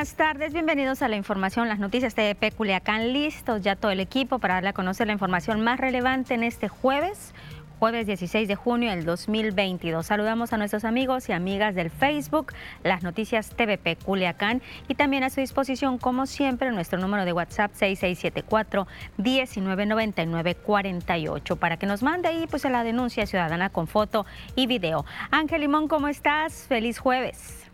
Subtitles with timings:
[0.00, 4.38] buenas tardes, bienvenidos a la información, las noticias de Culiacán, listos ya todo el equipo
[4.38, 7.34] para darle a conocer la información más relevante en este jueves
[7.78, 10.06] jueves 16 de junio del 2022.
[10.06, 15.28] Saludamos a nuestros amigos y amigas del Facebook, las noticias TVP Culiacán y también a
[15.28, 18.86] su disposición, como siempre, nuestro número de WhatsApp 6674
[19.18, 24.24] 199948 para que nos mande ahí pues la denuncia ciudadana con foto
[24.56, 25.04] y video.
[25.30, 26.64] Ángel Limón, ¿cómo estás?
[26.68, 27.69] Feliz jueves.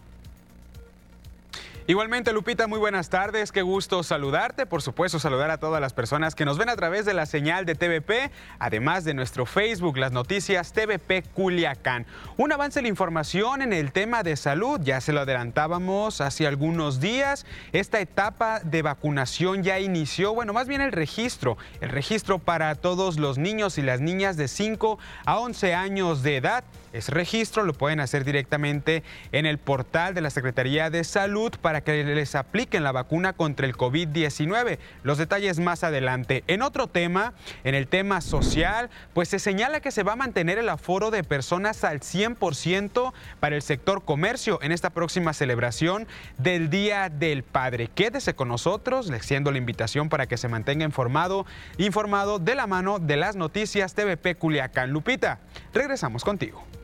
[1.89, 3.53] Igualmente, Lupita, muy buenas tardes.
[3.53, 4.67] Qué gusto saludarte.
[4.67, 7.65] Por supuesto, saludar a todas las personas que nos ven a través de la señal
[7.65, 12.05] de TVP, además de nuestro Facebook, las noticias TVP Culiacán.
[12.39, 16.49] Un avance de la información en el tema de salud, ya se lo adelantábamos hace
[16.49, 17.47] algunos días.
[17.71, 23.17] Esta etapa de vacunación ya inició, bueno, más bien el registro, el registro para todos
[23.17, 26.65] los niños y las niñas de 5 a 11 años de edad.
[26.93, 31.76] Es registro, lo pueden hacer directamente en el portal de la Secretaría de Salud para
[31.81, 34.79] que les apliquen la vacuna contra el COVID-19.
[35.03, 36.45] Los detalles más adelante.
[36.47, 40.59] En otro tema, en el tema social, pues se señala que se va a mantener
[40.59, 46.07] el aforo de personas al 100% para el sector comercio en esta próxima celebración
[46.39, 47.89] del Día del Padre.
[47.95, 51.47] Quédese con nosotros, le extiendo la invitación para que se mantenga informado,
[51.79, 54.91] informado de la mano de las noticias TVP Culiacán.
[54.91, 55.41] Lupita,
[55.73, 56.76] regresamos contigo.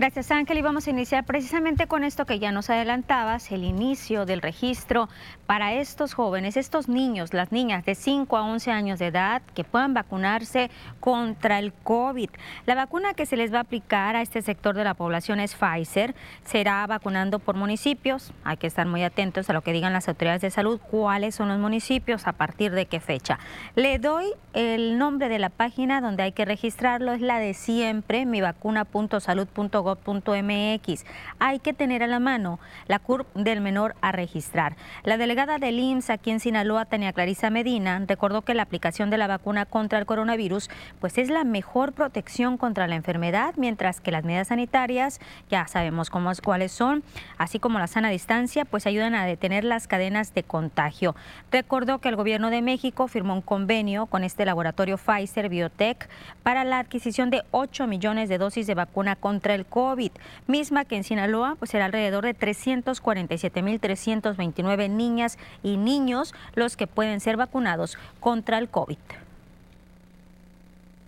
[0.00, 4.24] Gracias Ángel y vamos a iniciar precisamente con esto que ya nos adelantabas, el inicio
[4.24, 5.10] del registro
[5.44, 9.62] para estos jóvenes, estos niños, las niñas de 5 a 11 años de edad que
[9.62, 12.30] puedan vacunarse contra el COVID.
[12.64, 15.54] La vacuna que se les va a aplicar a este sector de la población es
[15.54, 16.14] Pfizer,
[16.46, 20.40] será vacunando por municipios, hay que estar muy atentos a lo que digan las autoridades
[20.40, 23.38] de salud, cuáles son los municipios, a partir de qué fecha.
[23.74, 28.24] Le doy el nombre de la página donde hay que registrarlo, es la de siempre,
[28.24, 31.04] mivacuna.salud.gov .mx.
[31.38, 34.76] Hay que tener a la mano la CURP del menor a registrar.
[35.04, 39.18] La delegada del IMSS aquí en Sinaloa, Tania Clarisa Medina, recordó que la aplicación de
[39.18, 40.70] la vacuna contra el coronavirus
[41.00, 45.20] pues es la mejor protección contra la enfermedad, mientras que las medidas sanitarias,
[45.50, 47.02] ya sabemos cómo, cuáles son,
[47.38, 51.14] así como la sana distancia, pues ayudan a detener las cadenas de contagio.
[51.50, 56.08] Recordó que el gobierno de México firmó un convenio con este laboratorio Pfizer Biotech
[56.42, 59.79] para la adquisición de 8 millones de dosis de vacuna contra el COVID,
[60.46, 67.20] misma que en Sinaloa pues será alrededor de 347.329 niñas y niños los que pueden
[67.20, 68.98] ser vacunados contra el COVID.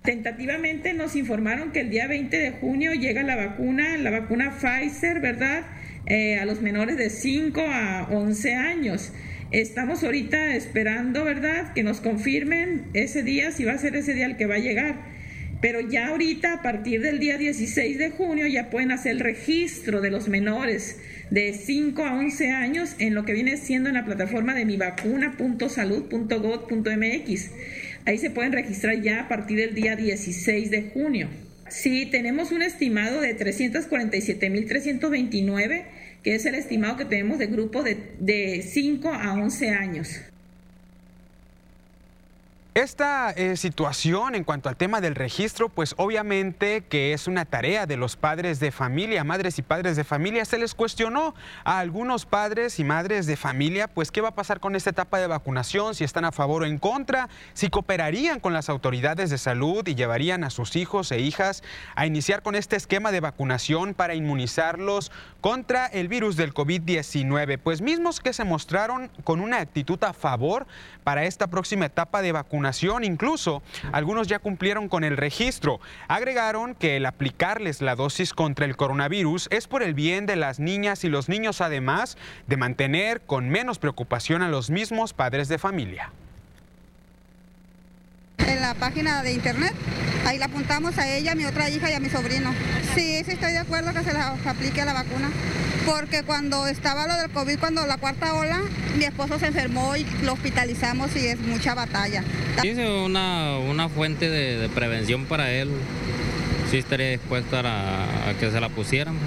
[0.03, 5.21] Tentativamente nos informaron que el día 20 de junio llega la vacuna, la vacuna Pfizer,
[5.21, 5.63] ¿verdad?
[6.07, 9.13] Eh, a los menores de 5 a 11 años.
[9.53, 11.73] Estamos ahorita esperando, ¿verdad?
[11.73, 14.59] Que nos confirmen ese día, si va a ser ese día el que va a
[14.59, 15.13] llegar
[15.63, 20.01] pero ya ahorita, a partir del día 16 de junio, ya pueden hacer el registro
[20.01, 20.99] de los menores
[21.31, 27.51] de 5 a 11 años en lo que viene siendo en la plataforma de mivacuna.salud.gov.mx.
[28.05, 31.29] Ahí se pueden registrar ya a partir del día 16 de junio.
[31.69, 35.85] Sí, tenemos un estimado de 347.329,
[36.25, 40.23] que es el estimado que tenemos de grupo de, de 5 a 11 años.
[42.75, 47.85] Esta eh, situación en cuanto al tema del registro, pues obviamente que es una tarea
[47.85, 50.47] de los padres de familia, madres y padres de familia.
[50.47, 51.35] Se les cuestionó
[51.65, 55.19] a algunos padres y madres de familia, pues qué va a pasar con esta etapa
[55.19, 59.37] de vacunación, si están a favor o en contra, si cooperarían con las autoridades de
[59.37, 61.63] salud y llevarían a sus hijos e hijas
[61.95, 67.59] a iniciar con este esquema de vacunación para inmunizarlos contra el virus del COVID-19.
[67.63, 70.67] Pues mismos que se mostraron con una actitud a favor
[71.05, 72.62] para esta próxima etapa de vacunación
[73.05, 73.63] Incluso
[73.93, 75.81] algunos ya cumplieron con el registro.
[76.09, 80.59] Agregaron que el aplicarles la dosis contra el coronavirus es por el bien de las
[80.59, 82.17] niñas y los niños, además
[82.47, 86.11] de mantener con menos preocupación a los mismos padres de familia
[88.49, 89.73] en la página de internet.
[90.27, 92.55] Ahí la apuntamos a ella, a mi otra hija y a mi sobrino.
[92.95, 95.31] Sí, sí estoy de acuerdo que se la aplique la vacuna.
[95.85, 98.61] Porque cuando estaba lo del COVID, cuando la cuarta ola,
[98.97, 102.23] mi esposo se enfermó y lo hospitalizamos y es mucha batalla.
[102.63, 105.71] Es una, una fuente de, prevención para él
[106.71, 109.19] sí estaría dispuesto a, que se la pusieran.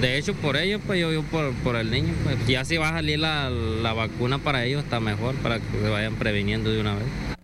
[0.00, 2.92] De hecho, por ellos, pues yo, por, por, el niño, pues ya si va a
[2.92, 6.94] salir la, la vacuna para ellos, está mejor, para que se vayan previniendo de una
[6.96, 7.35] vez.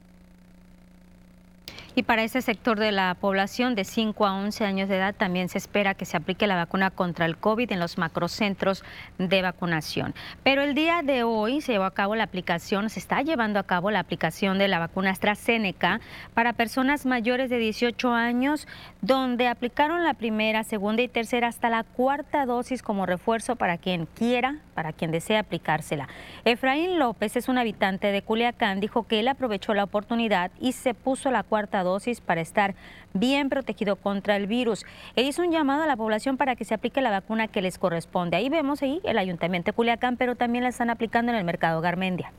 [1.95, 5.51] Y para ese sector de la población de 5 a 11 años de edad también
[5.51, 8.83] se espera que se aplique la vacuna contra el COVID en los macrocentros
[9.19, 10.15] de vacunación.
[10.43, 13.65] Pero el día de hoy se llevó a cabo la aplicación, se está llevando a
[13.65, 16.01] cabo la aplicación de la vacuna AstraZeneca
[16.33, 18.67] para personas mayores de 18 años,
[19.03, 24.07] donde aplicaron la primera, segunda y tercera hasta la cuarta dosis como refuerzo para quien
[24.07, 26.09] quiera para quien desea aplicársela.
[26.45, 30.95] Efraín López es un habitante de Culiacán, dijo que él aprovechó la oportunidad y se
[30.95, 32.75] puso la cuarta dosis para estar
[33.15, 34.85] bien protegido contra el virus.
[35.17, 37.79] E hizo un llamado a la población para que se aplique la vacuna que les
[37.79, 38.37] corresponde.
[38.37, 41.81] Ahí vemos ahí el Ayuntamiento de Culiacán, pero también la están aplicando en el mercado
[41.81, 42.33] Garmendia.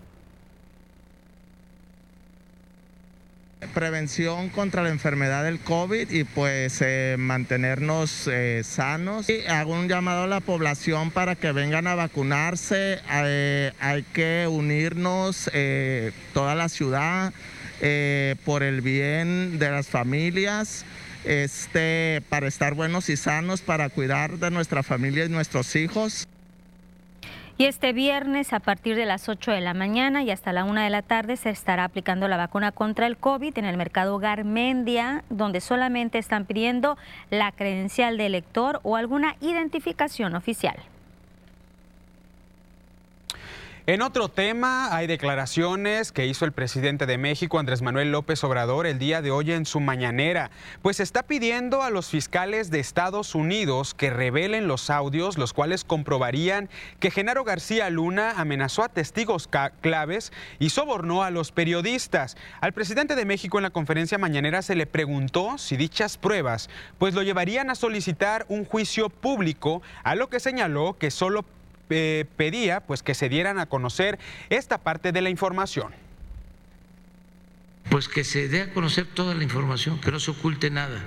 [3.74, 9.30] Prevención contra la enfermedad del COVID y pues eh, mantenernos eh, sanos.
[9.30, 13.00] Y hago un llamado a la población para que vengan a vacunarse.
[13.12, 15.50] Eh, hay que unirnos
[16.34, 17.34] toda la ciudad
[18.46, 20.86] por el bien de las familias.
[21.26, 26.28] Este, para estar buenos y sanos, para cuidar de nuestra familia y nuestros hijos.
[27.56, 30.82] Y este viernes, a partir de las 8 de la mañana y hasta la 1
[30.82, 35.24] de la tarde, se estará aplicando la vacuna contra el COVID en el mercado Garmendia,
[35.30, 36.98] donde solamente están pidiendo
[37.30, 40.78] la credencial de elector o alguna identificación oficial.
[43.86, 48.88] En otro tema, hay declaraciones que hizo el presidente de México, Andrés Manuel López Obrador,
[48.88, 53.36] el día de hoy en su mañanera, pues está pidiendo a los fiscales de Estados
[53.36, 56.70] Unidos que revelen los audios, los cuales comprobarían
[57.02, 59.50] que Genaro García Luna amenazó a testigos
[59.82, 62.38] claves y sobornó a los periodistas.
[62.62, 67.16] Al presidente de México en la conferencia mañanera se le preguntó si dichas pruebas pues
[67.16, 71.44] lo llevarían a solicitar un juicio público, a lo que señaló que solo
[71.88, 75.94] pedía pues que se dieran a conocer esta parte de la información.
[77.90, 81.04] Pues que se dé a conocer toda la información, que no se oculte nada,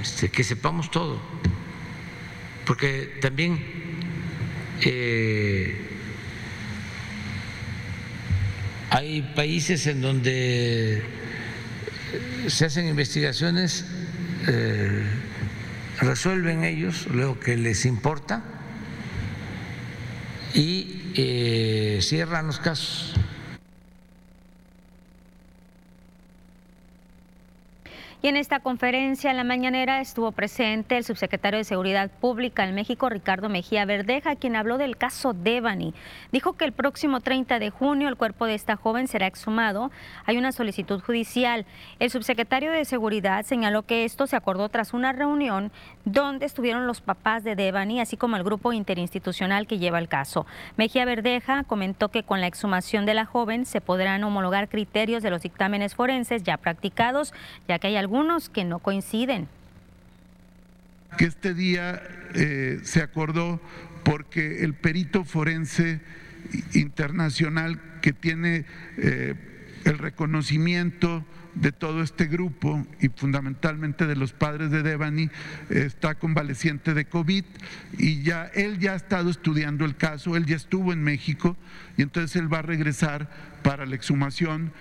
[0.00, 1.20] este, que sepamos todo,
[2.64, 3.62] porque también
[4.80, 5.76] eh,
[8.90, 11.02] hay países en donde
[12.46, 13.84] se hacen investigaciones,
[14.46, 15.04] eh,
[16.00, 18.53] resuelven ellos lo que les importa
[20.54, 23.14] y eh, cierran los casos.
[28.24, 32.74] Y en esta conferencia en la mañanera estuvo presente el subsecretario de Seguridad Pública en
[32.74, 35.92] México, Ricardo Mejía Verdeja, quien habló del caso Devani.
[36.32, 39.90] Dijo que el próximo 30 de junio el cuerpo de esta joven será exhumado.
[40.24, 41.66] Hay una solicitud judicial.
[41.98, 45.70] El subsecretario de Seguridad señaló que esto se acordó tras una reunión
[46.06, 50.46] donde estuvieron los papás de Devani, así como el grupo interinstitucional que lleva el caso.
[50.78, 55.28] Mejía Verdeja comentó que con la exhumación de la joven se podrán homologar criterios de
[55.28, 57.34] los dictámenes forenses ya practicados,
[57.68, 59.48] ya que hay algunos algunos que no coinciden.
[61.18, 62.00] Que este día
[62.34, 63.60] eh, se acordó
[64.04, 66.00] porque el perito forense
[66.74, 68.66] internacional que tiene
[68.98, 69.34] eh,
[69.84, 71.24] el reconocimiento
[71.56, 75.28] de todo este grupo y fundamentalmente de los padres de Devani
[75.70, 77.44] está convaleciente de COVID
[77.98, 81.56] y ya él ya ha estado estudiando el caso, él ya estuvo en México
[81.96, 83.28] y entonces él va a regresar
[83.62, 84.72] para la exhumación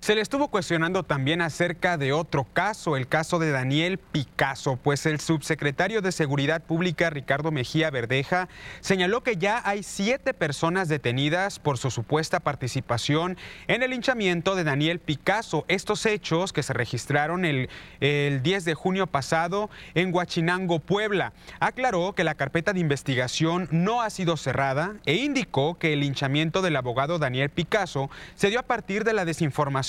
[0.00, 5.04] se le estuvo cuestionando también acerca de otro caso, el caso de Daniel Picasso, pues
[5.06, 8.48] el subsecretario de Seguridad Pública, Ricardo Mejía Verdeja,
[8.80, 13.36] señaló que ya hay siete personas detenidas por su supuesta participación
[13.66, 15.64] en el hinchamiento de Daniel Picasso.
[15.66, 17.68] Estos hechos que se registraron el,
[18.00, 21.32] el 10 de junio pasado en Huachinango, Puebla.
[21.58, 26.62] Aclaró que la carpeta de investigación no ha sido cerrada e indicó que el hinchamiento
[26.62, 29.88] del abogado Daniel Picasso se dio a partir de la desinformación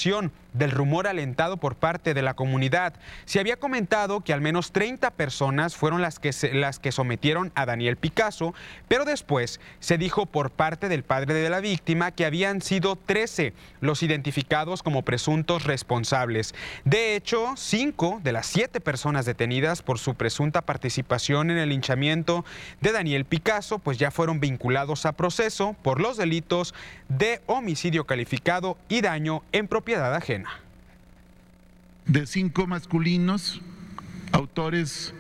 [0.54, 2.94] del rumor alentado por parte de la comunidad.
[3.25, 7.68] Se había comentado que al menos 30 personas fueron las que, las que sometieron a
[7.68, 8.56] Daniel Picasso,
[8.88, 13.54] pero después se dijo por parte del padre de la víctima que habían sido 13
[13.82, 16.56] los identificados como presuntos responsables.
[16.84, 22.44] De hecho, cinco de las siete personas detenidas por su presunta participación en el linchamiento
[22.82, 26.74] de Daniel Picasso, pues ya fueron vinculados a proceso por los delitos
[27.08, 30.50] de homicidio calificado y daño en propiedad ajena.
[32.05, 33.62] De cinco masculinos,
[34.31, 35.13] autores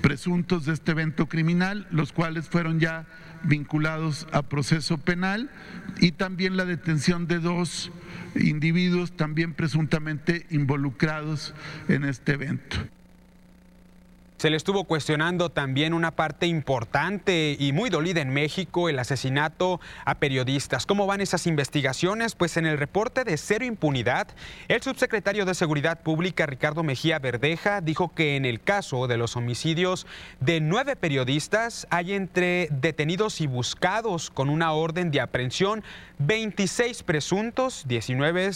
[0.00, 3.06] presuntos de este evento criminal, los cuales fueron ya
[3.42, 5.50] vinculados a proceso penal
[6.00, 7.90] y también la detención de dos
[8.34, 11.54] individuos también presuntamente involucrados
[11.88, 12.76] en este evento.
[14.46, 19.80] Se le estuvo cuestionando también una parte importante y muy dolida en México, el asesinato
[20.04, 20.86] a periodistas.
[20.86, 22.36] ¿Cómo van esas investigaciones?
[22.36, 24.28] Pues en el reporte de cero impunidad,
[24.68, 29.34] el subsecretario de Seguridad Pública, Ricardo Mejía Verdeja, dijo que en el caso de los
[29.34, 30.06] homicidios
[30.38, 35.82] de nueve periodistas hay entre detenidos y buscados con una orden de aprehensión
[36.18, 38.50] 26 presuntos, 19,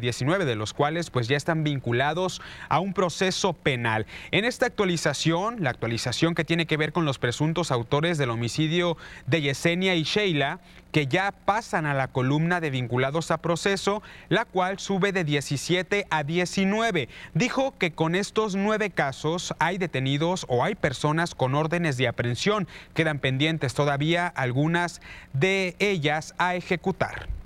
[0.00, 4.06] 19 eh, de los cuales pues ya están vinculados a un proceso penal.
[4.30, 8.96] En esta actualización, la actualización que tiene que ver con los presuntos autores del homicidio
[9.28, 10.58] de Yesenia y Sheila,
[10.90, 16.06] que ya pasan a la columna de vinculados a proceso, la cual sube de 17
[16.10, 17.08] a 19.
[17.32, 22.66] Dijo que con estos nueve casos hay detenidos o hay personas con órdenes de aprehensión.
[22.92, 25.00] Quedan pendientes todavía algunas
[25.32, 27.39] de ellas a ejecutar.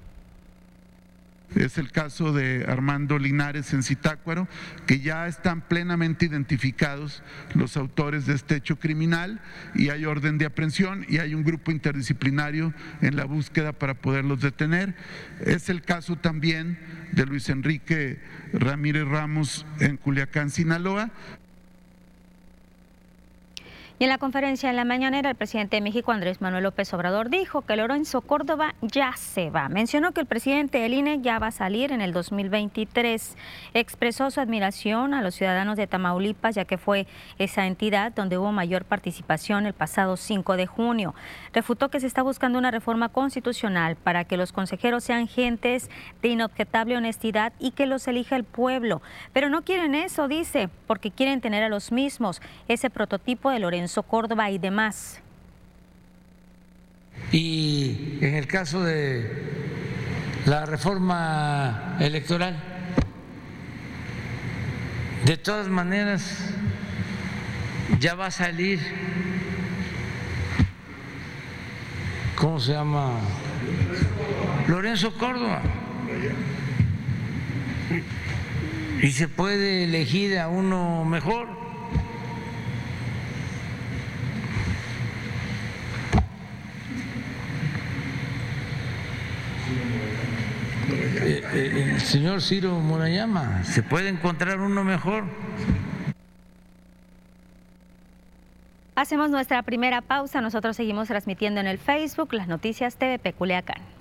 [1.55, 4.49] Es el caso de Armando Linares en Zitácuaro,
[4.87, 7.23] que ya están plenamente identificados
[7.55, 9.41] los autores de este hecho criminal
[9.75, 14.41] y hay orden de aprehensión y hay un grupo interdisciplinario en la búsqueda para poderlos
[14.41, 14.95] detener.
[15.45, 16.79] Es el caso también
[17.13, 18.21] de Luis Enrique
[18.53, 21.11] Ramírez Ramos en Culiacán, Sinaloa.
[23.97, 27.31] Y en la conferencia en la mañanera, el presidente de México, Andrés Manuel López Obrador,
[27.31, 29.69] dijo que Lorenzo Córdoba ya se va.
[29.69, 33.37] Mencionó que el presidente del INE ya va a salir en el 2023.
[33.73, 37.07] Expresó su admiración a los ciudadanos de Tamaulipas, ya que fue
[37.39, 41.15] esa entidad donde hubo mayor participación el pasado 5 de junio.
[41.53, 45.89] Refutó que se está buscando una reforma constitucional para que los consejeros sean gentes
[46.21, 49.03] de inobjetable honestidad y que los elija el pueblo.
[49.33, 53.85] Pero no quieren eso, dice, porque quieren tener a los mismos, ese prototipo de Lorenzo
[54.03, 55.21] Córdoba y demás.
[57.33, 59.31] Y en el caso de
[60.47, 62.57] la reforma electoral,
[65.25, 66.51] de todas maneras,
[67.99, 68.81] ya va a salir,
[72.37, 73.21] ¿cómo se llama?
[74.69, 75.63] Lorenzo Córdoba.
[79.03, 81.49] Y se puede elegir a uno mejor.
[91.27, 95.25] Eh, eh, el señor Ciro Murayama, ¿se puede encontrar uno mejor?
[98.97, 100.41] Hacemos nuestra primera pausa.
[100.41, 103.94] Nosotros seguimos transmitiendo en el Facebook las noticias TVP Culiacán.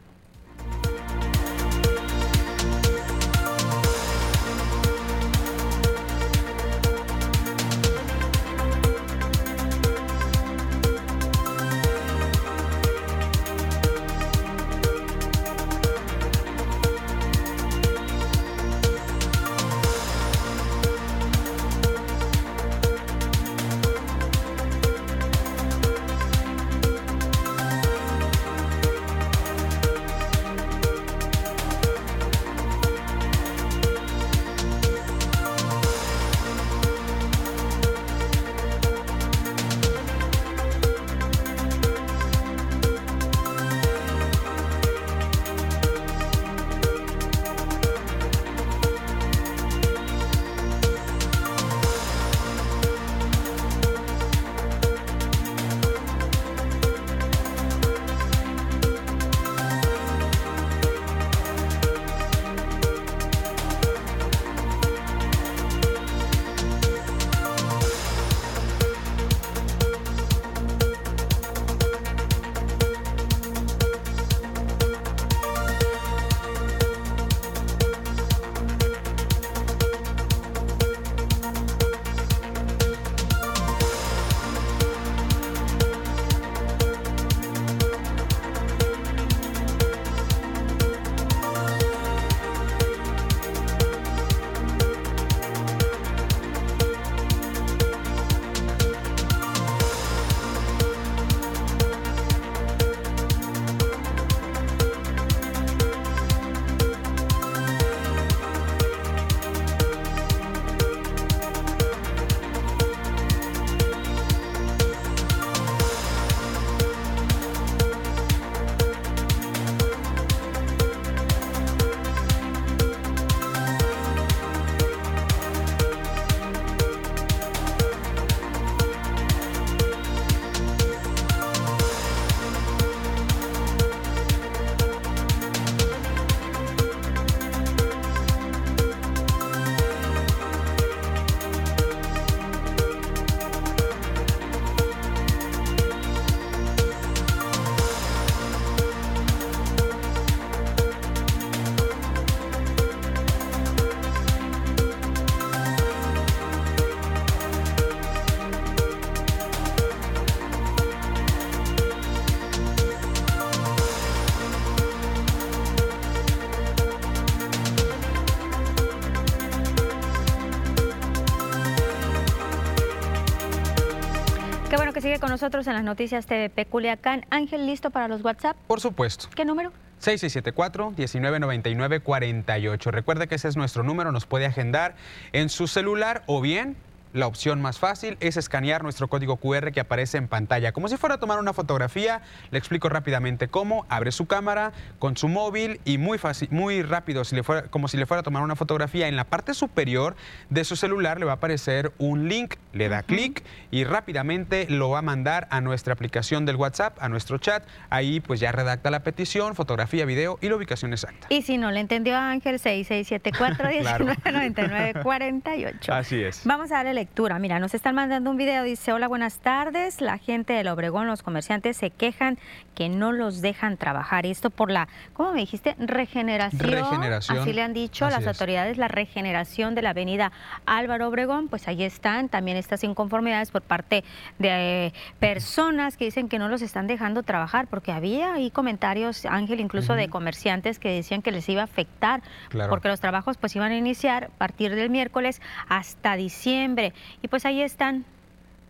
[175.13, 177.23] Sigue con nosotros en las noticias TVP Culiacán.
[177.29, 178.57] Ángel, ¿listo para los WhatsApp?
[178.65, 179.27] Por supuesto.
[179.35, 179.71] ¿Qué número?
[180.01, 182.91] 6674-1999-48.
[182.91, 184.95] Recuerde que ese es nuestro número, nos puede agendar
[185.31, 186.75] en su celular o bien
[187.13, 190.71] la opción más fácil es escanear nuestro código QR que aparece en pantalla.
[190.71, 192.21] Como si fuera a tomar una fotografía,
[192.51, 193.85] le explico rápidamente cómo.
[193.89, 197.87] Abre su cámara con su móvil y muy fácil, muy rápido, si le fuera, como
[197.87, 199.07] si le fuera a tomar una fotografía.
[199.07, 200.15] En la parte superior
[200.49, 204.89] de su celular le va a aparecer un link, le da clic y rápidamente lo
[204.89, 207.63] va a mandar a nuestra aplicación del WhatsApp, a nuestro chat.
[207.89, 211.27] Ahí pues ya redacta la petición, fotografía, video y la ubicación exacta.
[211.29, 216.41] Y si no le entendió a Ángel, 6674 48 Así es.
[216.45, 217.02] Vamos a darle
[217.39, 220.01] Mira, nos están mandando un video, dice, hola, buenas tardes.
[220.01, 222.37] La gente del Obregón, los comerciantes se quejan
[222.75, 224.25] que no los dejan trabajar.
[224.25, 225.75] Y esto por la, ¿cómo me dijiste?
[225.79, 226.71] Regeneración.
[226.71, 227.37] Regeneración.
[227.37, 230.31] Así le han dicho las autoridades, la regeneración de la avenida
[230.65, 231.47] Álvaro Obregón.
[231.47, 234.03] Pues ahí están también estas inconformidades por parte
[234.39, 239.25] de eh, personas que dicen que no los están dejando trabajar, porque había ahí comentarios,
[239.25, 242.21] Ángel, incluso de comerciantes que decían que les iba a afectar,
[242.69, 246.92] porque los trabajos pues iban a iniciar a partir del miércoles hasta diciembre.
[247.21, 248.05] Y pues ahí están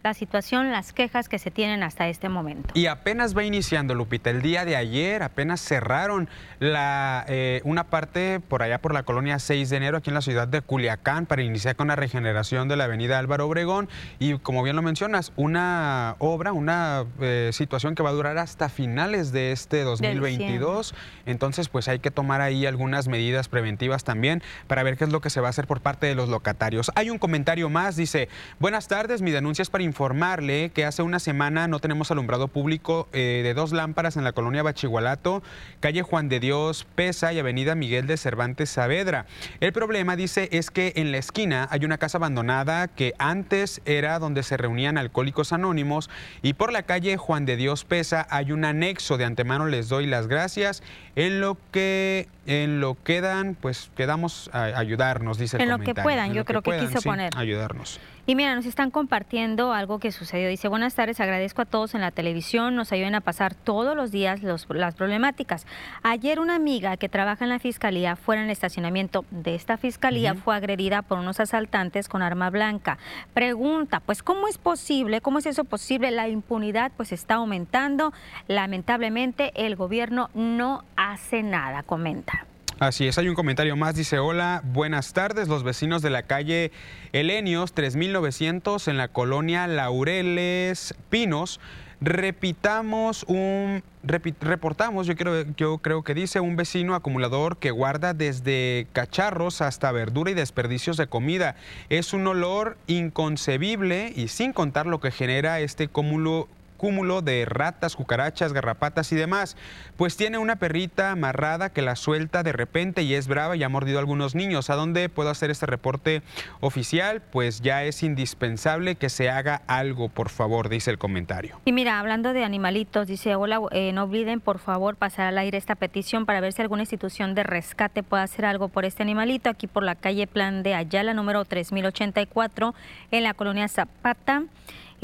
[0.03, 2.69] la situación, las quejas que se tienen hasta este momento.
[2.73, 4.29] Y apenas va iniciando, Lupita.
[4.29, 6.27] El día de ayer apenas cerraron
[6.59, 10.21] la, eh, una parte por allá por la colonia 6 de enero, aquí en la
[10.21, 13.87] ciudad de Culiacán, para iniciar con la regeneración de la avenida Álvaro Obregón.
[14.19, 18.67] Y como bien lo mencionas, una obra, una eh, situación que va a durar hasta
[18.67, 20.95] finales de este 2022.
[21.25, 25.21] Entonces, pues hay que tomar ahí algunas medidas preventivas también para ver qué es lo
[25.21, 26.91] que se va a hacer por parte de los locatarios.
[26.95, 28.27] Hay un comentario más, dice,
[28.59, 33.07] buenas tardes, mi denuncia es para informarle que hace una semana no tenemos alumbrado público
[33.13, 35.43] eh, de dos lámparas en la colonia Bachigualato,
[35.81, 39.27] calle Juan de Dios Pesa y avenida Miguel de Cervantes Saavedra.
[39.59, 44.17] El problema, dice, es que en la esquina hay una casa abandonada que antes era
[44.17, 46.09] donde se reunían alcohólicos anónimos
[46.41, 49.17] y por la calle Juan de Dios Pesa hay un anexo.
[49.17, 50.81] De antemano les doy las gracias.
[51.15, 55.93] En lo que en lo quedan, pues quedamos a ayudarnos, dice el En lo que
[55.93, 57.31] puedan, yo creo que, quiso poner.
[57.37, 57.99] Ayudarnos.
[58.25, 60.47] Y mira, nos están compartiendo algo que sucedió.
[60.47, 64.11] Dice, buenas tardes, agradezco a todos en la televisión, nos ayudan a pasar todos los
[64.11, 65.67] días las problemáticas.
[66.03, 70.35] Ayer una amiga que trabaja en la fiscalía fuera en el estacionamiento de esta fiscalía
[70.35, 72.97] fue agredida por unos asaltantes con arma blanca.
[73.33, 75.19] Pregunta, pues ¿cómo es posible?
[75.19, 76.09] ¿Cómo es eso posible?
[76.09, 78.13] La impunidad pues está aumentando.
[78.47, 82.45] Lamentablemente el gobierno no hace nada, comenta.
[82.79, 86.71] Así es, hay un comentario más, dice, hola, buenas tardes, los vecinos de la calle
[87.11, 91.59] Elenios 3900 en la colonia Laureles Pinos.
[92.01, 98.87] Repitamos un, reportamos, yo creo, yo creo que dice un vecino acumulador que guarda desde
[98.91, 101.55] cacharros hasta verdura y desperdicios de comida.
[101.89, 106.49] Es un olor inconcebible y sin contar lo que genera este cúmulo
[106.83, 109.55] cúmulo de ratas, cucarachas, garrapatas y demás.
[109.95, 113.69] Pues tiene una perrita amarrada que la suelta de repente y es brava y ha
[113.69, 114.69] mordido algunos niños.
[114.69, 116.23] ¿A dónde puedo hacer este reporte
[116.59, 117.21] oficial?
[117.21, 121.57] Pues ya es indispensable que se haga algo, por favor, dice el comentario.
[121.63, 125.57] Y mira, hablando de animalitos, dice, hola, eh, no olviden por favor pasar al aire
[125.57, 129.49] esta petición para ver si alguna institución de rescate puede hacer algo por este animalito,
[129.49, 132.75] aquí por la calle Plan de Ayala, número 3084,
[133.11, 134.43] en la colonia Zapata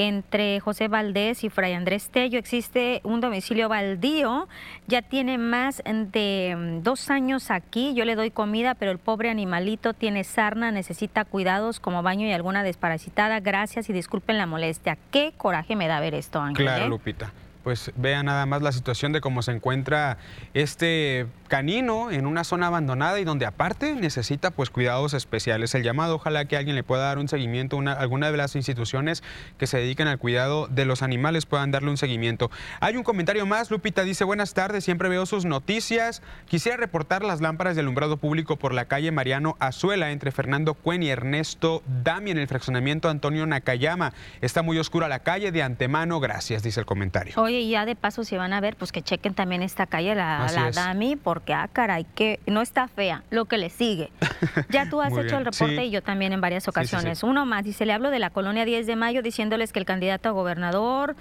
[0.00, 2.38] entre José Valdés y Fray Andrés Tello.
[2.38, 4.48] Existe un domicilio baldío,
[4.86, 7.92] ya tiene más de mm, dos años aquí.
[7.92, 12.32] Yo le doy comida, pero el pobre animalito tiene sarna, necesita cuidados como baño y
[12.32, 13.40] alguna desparasitada.
[13.40, 14.96] Gracias y disculpen la molestia.
[15.10, 16.64] Qué coraje me da ver esto, Ángel.
[16.64, 16.88] Claro, ¿eh?
[16.88, 17.30] Lupita
[17.62, 20.16] pues vea nada más la situación de cómo se encuentra
[20.54, 25.74] este canino en una zona abandonada y donde aparte necesita pues cuidados especiales.
[25.74, 29.24] El llamado, ojalá que alguien le pueda dar un seguimiento, una, alguna de las instituciones
[29.58, 32.50] que se dediquen al cuidado de los animales puedan darle un seguimiento.
[32.78, 36.22] Hay un comentario más, Lupita dice, buenas tardes, siempre veo sus noticias.
[36.46, 41.02] Quisiera reportar las lámparas de alumbrado público por la calle Mariano Azuela entre Fernando Cuen
[41.02, 44.12] y Ernesto Dami en el fraccionamiento Antonio Nakayama.
[44.40, 47.34] Está muy oscura la calle, de antemano, gracias, dice el comentario.
[47.36, 50.14] Oye, y ya de paso si van a ver, pues que chequen también esta calle,
[50.14, 54.10] la, la Dami, porque, ah, caray, que no está fea, lo que le sigue.
[54.68, 57.22] Ya tú has hecho el reporte y yo también en varias ocasiones.
[57.22, 60.28] Uno más, dice, le hablo de la colonia 10 de mayo diciéndoles que el candidato
[60.28, 61.16] a gobernador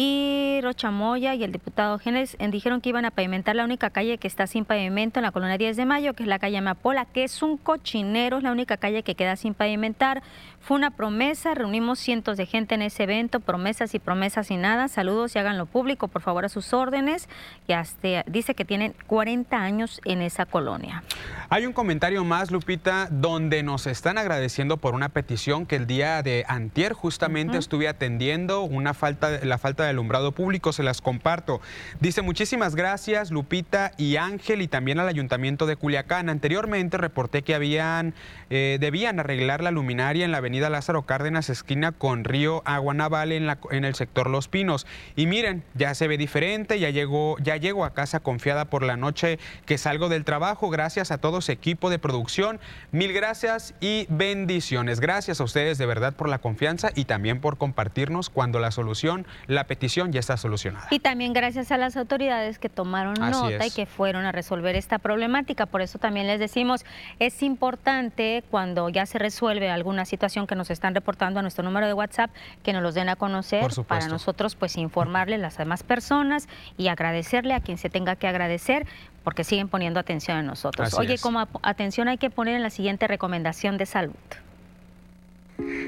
[0.00, 4.28] y Rochamoya y el diputado Genes dijeron que iban a pavimentar la única calle que
[4.28, 7.24] está sin pavimento en la colonia 10 de Mayo, que es la calle Amapola, que
[7.24, 10.22] es un cochinero, es la única calle que queda sin pavimentar.
[10.60, 14.88] Fue una promesa, reunimos cientos de gente en ese evento, promesas y promesas y nada.
[14.88, 17.28] Saludos y háganlo público, por favor, a sus órdenes.
[17.66, 21.02] Y hasta, dice que tienen 40 años en esa colonia.
[21.48, 26.22] Hay un comentario más, Lupita, donde nos están agradeciendo por una petición que el día
[26.22, 31.62] de antier justamente estuve atendiendo, una falta, la falta de alumbrado público, se las comparto.
[32.00, 36.28] Dice, muchísimas gracias, Lupita y Ángel, y también al Ayuntamiento de Culiacán.
[36.28, 38.12] Anteriormente reporté que habían,
[38.50, 43.32] eh, debían arreglar la luminaria en la avenida Lázaro Cárdenas, esquina con Río Agua Naval
[43.32, 44.86] en, la, en el sector Los Pinos.
[45.14, 48.96] Y miren, ya se ve diferente, ya llego, ya llego a casa confiada por la
[48.96, 50.70] noche que salgo del trabajo.
[50.70, 52.60] Gracias a todos equipo de producción.
[52.92, 55.00] Mil gracias y bendiciones.
[55.00, 59.26] Gracias a ustedes de verdad por la confianza y también por compartirnos cuando la solución,
[59.48, 60.86] la petición ya está solucionada.
[60.90, 64.98] Y también gracias a las autoridades que tomaron nota y que fueron a resolver esta
[64.98, 65.66] problemática.
[65.66, 66.86] Por eso también les decimos,
[67.18, 71.86] es importante cuando ya se resuelve alguna situación que nos están reportando a nuestro número
[71.86, 72.30] de WhatsApp,
[72.62, 76.88] que nos los den a conocer para nosotros pues informarle a las demás personas y
[76.88, 78.86] agradecerle a quien se tenga que agradecer
[79.24, 80.94] porque siguen poniendo atención a nosotros.
[80.94, 84.14] Oye, como atención hay que poner en la siguiente recomendación de salud.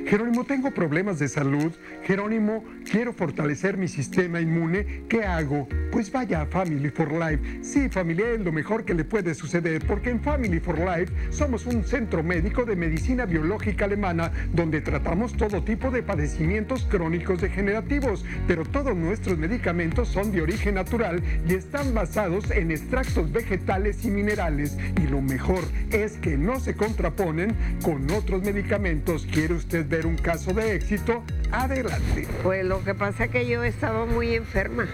[0.07, 1.73] Jerónimo, tengo problemas de salud.
[2.03, 5.05] Jerónimo, quiero fortalecer mi sistema inmune.
[5.09, 5.69] ¿Qué hago?
[5.93, 7.61] Pues vaya a Family for Life.
[7.63, 11.67] Sí, familia es lo mejor que le puede suceder porque en Family for Life somos
[11.67, 18.25] un centro médico de medicina biológica alemana donde tratamos todo tipo de padecimientos crónicos degenerativos,
[18.49, 24.11] pero todos nuestros medicamentos son de origen natural y están basados en extractos vegetales y
[24.11, 24.77] minerales.
[25.01, 25.61] Y lo mejor
[25.93, 29.27] es que no se contraponen con otros medicamentos.
[29.31, 31.23] ¿Quiere usted ver un caso de éxito?
[31.53, 32.27] Adelante.
[32.43, 34.87] Pues lo que pasa es que yo estaba muy enferma,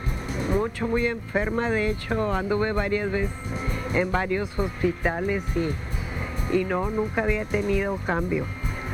[0.59, 1.71] mucho, muy enferma.
[1.71, 3.35] De hecho, anduve varias veces
[3.95, 8.45] en varios hospitales y, y no, nunca había tenido cambio.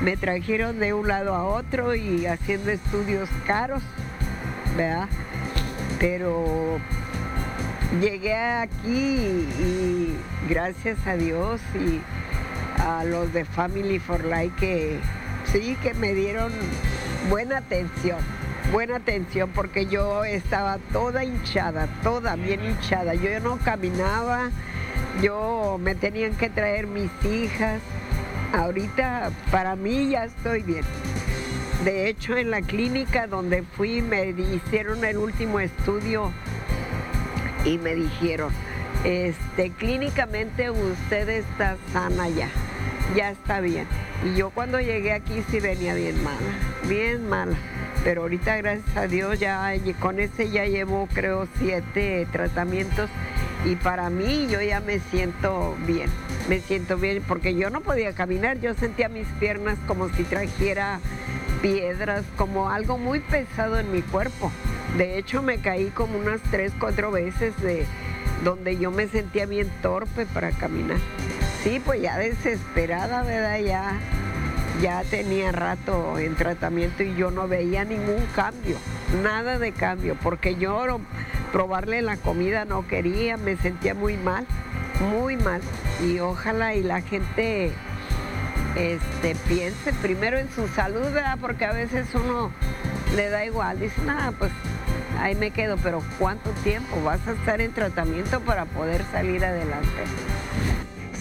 [0.05, 3.83] Me trajeron de un lado a otro y haciendo estudios caros,
[4.77, 5.09] ¿verdad?
[5.99, 6.79] Pero
[8.01, 10.17] llegué aquí y,
[10.49, 12.01] gracias a Dios y
[12.81, 14.99] a los de Family for Life que
[15.47, 16.53] sí, que me dieron
[17.29, 18.19] buena atención,
[18.73, 23.15] buena atención porque yo estaba toda hinchada, toda bien hinchada.
[23.15, 24.51] Yo no caminaba,
[25.23, 27.81] yo me tenían que traer mis hijas.
[28.53, 30.85] Ahorita para mí ya estoy bien.
[31.85, 36.31] De hecho, en la clínica donde fui me hicieron el último estudio
[37.65, 38.53] y me dijeron,
[39.05, 42.49] este, clínicamente usted está sana ya,
[43.15, 43.87] ya está bien.
[44.25, 46.39] Y yo cuando llegué aquí sí venía bien mala,
[46.89, 47.57] bien mala.
[48.05, 53.09] Pero ahorita gracias a Dios ya con ese ya llevo creo siete tratamientos
[53.65, 56.11] y para mí yo ya me siento bien,
[56.49, 60.99] me siento bien porque yo no podía caminar, yo sentía mis piernas como si trajera
[61.61, 64.51] piedras, como algo muy pesado en mi cuerpo.
[64.99, 67.87] De hecho me caí como unas tres, cuatro veces de
[68.45, 70.99] donde yo me sentía bien torpe para caminar.
[71.63, 73.59] Sí, pues ya desesperada, ¿verdad?
[73.61, 74.01] Ya,
[74.81, 78.77] ya tenía rato en tratamiento y yo no veía ningún cambio,
[79.23, 81.01] nada de cambio, porque yo
[81.53, 84.47] probarle la comida no quería, me sentía muy mal,
[85.13, 85.61] muy mal.
[86.05, 87.73] Y ojalá y la gente
[88.75, 91.39] este, piense primero en su salud, ¿verdad?
[91.41, 92.51] porque a veces uno
[93.15, 94.51] le da igual, dice, nada, pues
[95.19, 100.05] ahí me quedo, pero ¿cuánto tiempo vas a estar en tratamiento para poder salir adelante?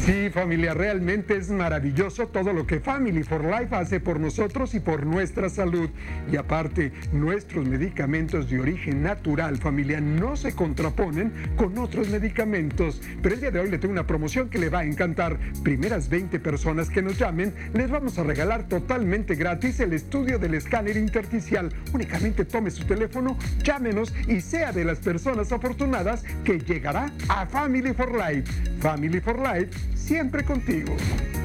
[0.05, 4.79] Sí, familia, realmente es maravilloso todo lo que Family for Life hace por nosotros y
[4.79, 5.91] por nuestra salud.
[6.31, 12.99] Y aparte, nuestros medicamentos de origen natural, familia, no se contraponen con otros medicamentos.
[13.21, 15.37] Pero el día de hoy le tengo una promoción que le va a encantar.
[15.63, 20.55] Primeras 20 personas que nos llamen, les vamos a regalar totalmente gratis el estudio del
[20.55, 21.71] escáner intersticial.
[21.93, 27.93] Únicamente tome su teléfono, llámenos y sea de las personas afortunadas que llegará a Family
[27.93, 28.51] for Life.
[28.79, 30.95] Family for Life siempre contigo.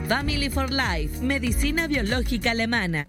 [0.09, 3.09] Family for Life, medicina biológica alemana.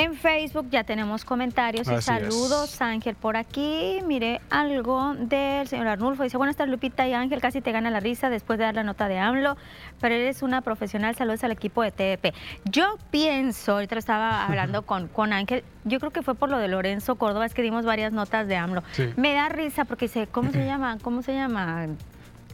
[0.00, 2.72] En Facebook ya tenemos comentarios y Así saludos.
[2.72, 2.80] es.
[2.80, 3.98] Ángel por aquí.
[4.06, 6.22] Mire algo del señor Arnulfo.
[6.22, 7.38] Dice, buenas tardes Lupita y Ángel.
[7.42, 9.58] Casi te gana la risa después de dar la nota de AMLO,
[10.00, 11.14] pero eres una profesional.
[11.16, 12.32] Saludos al equipo de TVP.
[12.64, 16.68] Yo pienso, ahorita estaba hablando con, con Ángel, yo creo que fue por lo de
[16.68, 18.82] Lorenzo Córdoba, es que dimos varias notas de AMLO.
[18.92, 19.10] Sí.
[19.16, 20.96] Me da risa porque dice, ¿cómo se llama?
[21.02, 21.88] ¿Cómo se llama?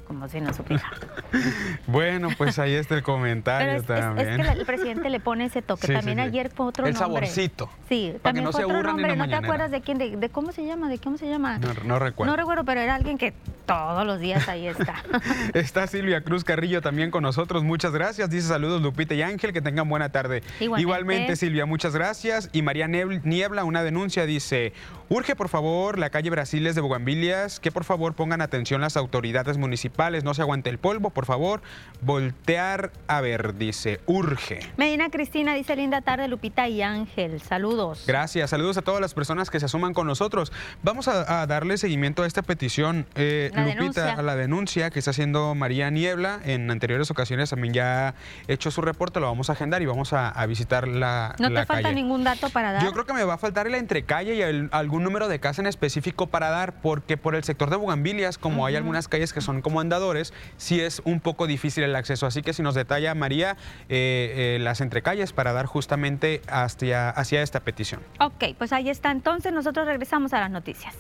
[0.07, 0.85] Como si no supiera.
[1.87, 4.40] Bueno, pues ahí está el comentario es- también.
[4.40, 5.87] es que el presidente le pone ese toque.
[5.87, 6.23] Sí, también sí.
[6.25, 7.27] ayer fue otro El nombre.
[7.27, 7.71] saborcito.
[7.88, 9.27] Sí, Para que también no fue se otro aburran en la nombre.
[9.27, 9.99] ¿No te acuerdas de quién?
[9.99, 10.88] De, de cómo se llama?
[10.88, 11.59] ¿De cómo se llama?
[11.59, 12.33] No, no recuerdo.
[12.33, 13.35] No recuerdo, pero era alguien que
[13.66, 14.95] todos los días ahí está.
[15.55, 17.62] Está Silvia Cruz Carrillo también con nosotros.
[17.64, 18.31] Muchas gracias.
[18.31, 19.53] Dice saludos Lupita y Ángel.
[19.53, 20.42] Que tengan buena tarde.
[20.61, 21.37] Igualmente.
[21.37, 22.49] Silvia, muchas gracias.
[22.53, 24.73] Y María Niebla, una denuncia, dice,
[25.09, 29.57] urge por favor la calle Brasiles de Bogambilias, que por favor pongan atención las autoridades
[29.59, 30.25] municipales.
[30.25, 31.61] No se aguante el polvo, por favor.
[32.01, 34.61] Voltear a ver, dice, urge.
[34.77, 37.40] Medina Cristina dice linda tarde, Lupita y Ángel.
[37.40, 38.05] Saludos.
[38.07, 40.53] Gracias, saludos a todas las personas que se suman con nosotros.
[40.83, 44.12] Vamos a, a darle seguimiento a esta petición, eh, Lupita, denuncia.
[44.14, 46.40] a la denuncia que está haciendo María Niebla.
[46.45, 48.14] En anteriores ocasiones también ya ha
[48.49, 51.61] hecho su reporte, lo vamos a agendar y vamos a, a visitar la, ¿No la
[51.62, 51.95] te falta calle.
[51.95, 52.83] ningún dato para dar?
[52.85, 55.63] Yo creo que me va a faltar la entrecalle y el- algún número de casa
[55.63, 59.41] en específico para dar, porque por el sector de Bugambilias, como hay algunas calles que
[59.41, 62.27] son como andadores, sí es un poco difícil el acceso.
[62.27, 63.57] Así que si nos detalla María
[63.89, 68.01] eh, eh, las entrecalles para dar justamente hacia, hacia esta petición.
[68.21, 69.11] Ok, pues ahí está.
[69.11, 70.95] Entonces nosotros regresamos a las noticias.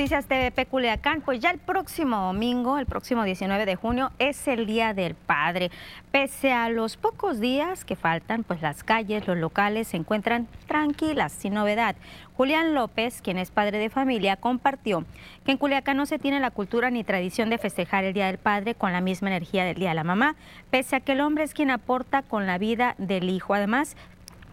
[0.00, 1.20] Noticias TVP Culiacán.
[1.20, 5.70] Pues ya el próximo domingo, el próximo 19 de junio, es el Día del Padre.
[6.10, 11.32] Pese a los pocos días que faltan, pues las calles, los locales se encuentran tranquilas,
[11.32, 11.96] sin novedad.
[12.34, 15.04] Julián López, quien es padre de familia, compartió
[15.44, 18.38] que en Culiacán no se tiene la cultura ni tradición de festejar el Día del
[18.38, 20.34] Padre con la misma energía del Día de la Mamá,
[20.70, 23.52] pese a que el hombre es quien aporta con la vida del hijo.
[23.52, 23.98] Además,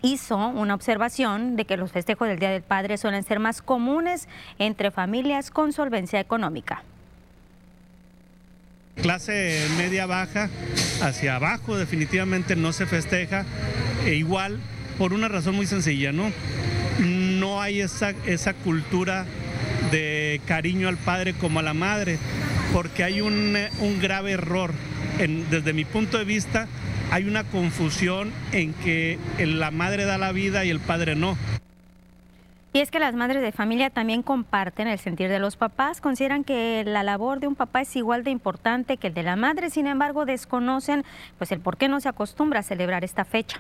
[0.01, 4.27] hizo una observación de que los festejos del Día del Padre suelen ser más comunes
[4.59, 6.83] entre familias con solvencia económica.
[9.01, 10.49] clase media baja
[11.01, 13.45] hacia abajo definitivamente no se festeja
[14.05, 14.59] e igual
[14.97, 16.31] por una razón muy sencilla, ¿no?
[16.99, 19.25] No hay esa, esa cultura
[19.91, 22.17] de cariño al padre como a la madre,
[22.73, 24.73] porque hay un, un grave error.
[25.49, 26.67] Desde mi punto de vista,
[27.11, 31.37] hay una confusión en que la madre da la vida y el padre no.
[32.73, 36.43] Y es que las madres de familia también comparten el sentir de los papás, consideran
[36.43, 39.69] que la labor de un papá es igual de importante que el de la madre,
[39.69, 41.03] sin embargo desconocen
[41.37, 43.59] pues el por qué no se acostumbra a celebrar esta fecha.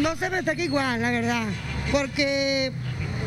[0.00, 1.46] No se festeja igual, la verdad,
[1.90, 2.70] porque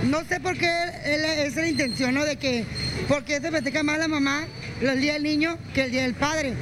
[0.06, 0.72] no sé por qué
[1.04, 2.24] es la intención, ¿no?
[2.24, 2.64] De que,
[3.10, 4.46] ¿por qué se festeja más la mamá
[4.82, 6.54] el día del niño que el día del padre?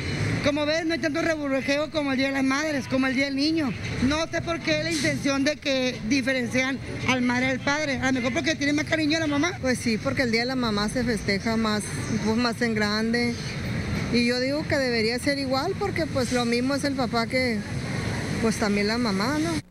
[0.43, 3.25] Como ves, no hay tanto reburrejeo como el día de las madres, como el día
[3.25, 3.73] del niño.
[4.07, 7.97] No sé por qué la intención de que diferencian al madre y al padre.
[7.97, 9.51] A lo mejor porque tiene más cariño a la mamá.
[9.59, 11.83] Pues sí, porque el día de la mamá se festeja más,
[12.23, 13.35] pues más en grande.
[14.13, 17.57] Y yo digo que debería ser igual porque pues lo mismo es el papá que
[18.41, 19.68] pues también la mamá, ¿no?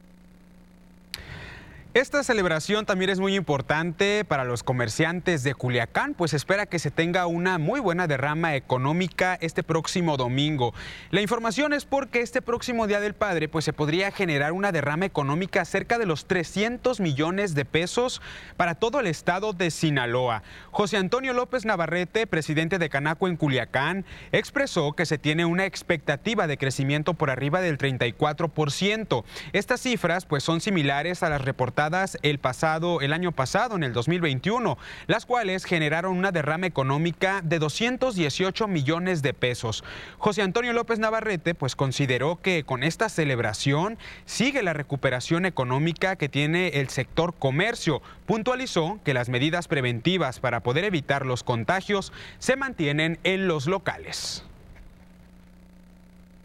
[1.95, 6.91] Esta celebración también es muy importante para los comerciantes de Culiacán, pues espera que se
[6.91, 10.75] tenga una muy buena derrama económica este próximo domingo.
[11.11, 15.07] La información es porque este próximo Día del Padre pues se podría generar una derrama
[15.07, 18.21] económica cerca de los 300 millones de pesos
[18.59, 20.43] para todo el estado de Sinaloa.
[20.71, 26.47] José Antonio López Navarrete, presidente de Canaco en Culiacán, expresó que se tiene una expectativa
[26.47, 29.25] de crecimiento por arriba del 34%.
[29.55, 31.78] Estas cifras pues son similares a las reportadas
[32.23, 37.61] el pasado, el año pasado, en el 2021, las cuales generaron una derrama económica de
[37.61, 39.85] 218 millones de pesos.
[40.19, 46.29] José Antonio López Navarrete, pues consideró que con esta celebración sigue la recuperación económica que
[46.29, 48.03] tiene el sector comercio.
[48.27, 54.48] Puntualizó que las medidas preventivas para poder evitar los contagios se mantienen en los locales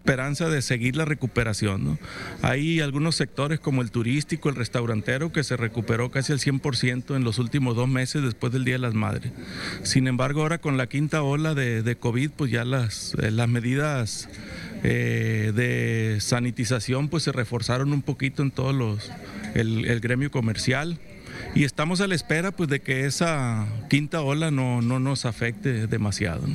[0.04, 1.98] esperanza de seguir la recuperación.
[2.42, 7.24] Hay algunos sectores como el turístico, el restaurantero, que se recuperó casi al 100% en
[7.24, 9.32] los últimos dos meses después del Día de las Madres.
[9.84, 14.28] Sin embargo, ahora con la quinta ola de, COVID, pues ya las, eh, las medidas
[14.84, 19.10] eh, de sanitización pues se reforzaron un poquito en todos los,
[19.54, 21.00] el, gremio comercial
[21.56, 25.88] y estamos a la espera pues de que esa quinta ola no, no nos afecte
[25.88, 26.46] demasiado.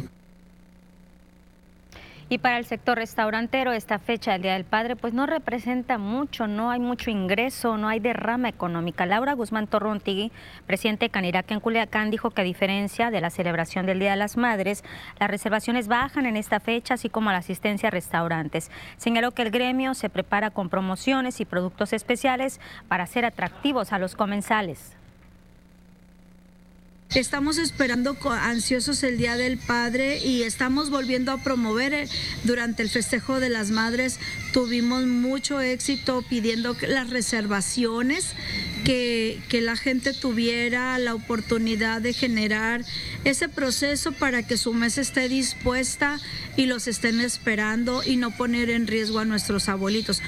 [2.30, 6.46] Y para el sector restaurantero, esta fecha del Día del Padre, pues no representa mucho,
[6.46, 9.06] no hay mucho ingreso, no hay derrama económica.
[9.06, 10.30] Laura Guzmán Torrontigui,
[10.66, 14.18] presidente de Canirac en Culiacán, dijo que a diferencia de la celebración del Día de
[14.18, 14.84] las Madres,
[15.18, 18.70] las reservaciones bajan en esta fecha, así como la asistencia a restaurantes.
[18.98, 23.98] Señaló que el gremio se prepara con promociones y productos especiales para ser atractivos a
[23.98, 24.97] los comensales.
[27.14, 32.08] Estamos esperando ansiosos el Día del Padre y estamos volviendo a promover eh,
[32.44, 34.20] durante el festejo de las madres.
[34.52, 38.34] Tuvimos mucho éxito pidiendo las reservaciones,
[38.84, 42.84] que, que la gente tuviera la oportunidad de generar
[43.24, 46.20] ese proceso para que su mesa esté dispuesta
[46.58, 50.20] y los estén esperando y no poner en riesgo a nuestros abuelitos.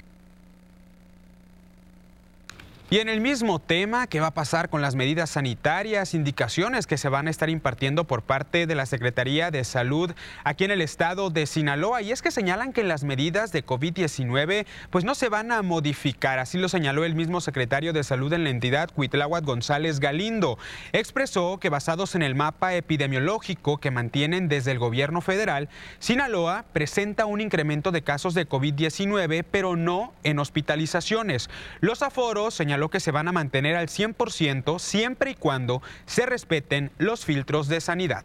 [2.93, 6.99] Y en el mismo tema, ¿qué va a pasar con las medidas sanitarias, indicaciones que
[6.99, 10.11] se van a estar impartiendo por parte de la Secretaría de Salud
[10.43, 12.03] aquí en el estado de Sinaloa?
[12.03, 16.41] Y es que señalan que las medidas de COVID-19 pues no se van a modificar,
[16.41, 20.59] así lo señaló el mismo secretario de Salud en la entidad, Cuitláhuac González Galindo.
[20.93, 25.69] Expresó que basados en el mapa epidemiológico que mantienen desde el gobierno federal,
[26.01, 31.51] Sinaloa presenta un incremento de casos de COVID-19, pero no en hospitalizaciones.
[31.79, 36.27] Los aforos señaló lo que se van a mantener al 100% siempre y cuando se
[36.27, 38.25] respeten los filtros de sanidad.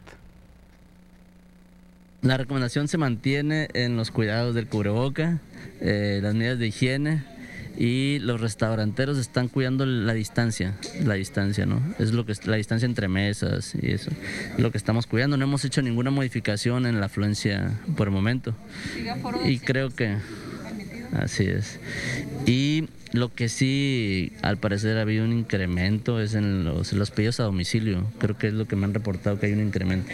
[2.22, 5.39] La recomendación se mantiene en los cuidados del cubreboca,
[5.80, 7.24] eh, las medidas de higiene
[7.78, 11.82] y los restauranteros están cuidando la distancia, la distancia, ¿no?
[12.00, 14.12] Es lo que la distancia entre mesas y eso,
[14.58, 15.38] lo que estamos cuidando.
[15.38, 18.56] No hemos hecho ninguna modificación en la afluencia por el momento.
[19.45, 20.18] Y creo que
[21.20, 21.80] así es.
[22.45, 27.39] Y lo que sí, al parecer, ha habido un incremento es en los, los pedidos
[27.39, 28.05] a domicilio.
[28.20, 30.11] Creo que es lo que me han reportado que hay un incremento,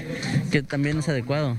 [0.51, 1.57] que también es adecuado.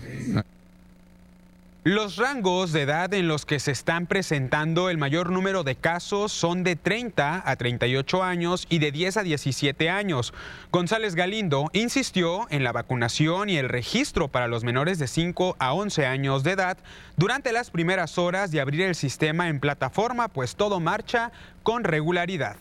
[1.84, 6.30] Los rangos de edad en los que se están presentando el mayor número de casos
[6.30, 10.32] son de 30 a 38 años y de 10 a 17 años.
[10.70, 15.72] González Galindo insistió en la vacunación y el registro para los menores de 5 a
[15.72, 16.78] 11 años de edad
[17.16, 21.32] durante las primeras horas de abrir el sistema en plataforma, pues todo marcha
[21.64, 22.58] con regularidad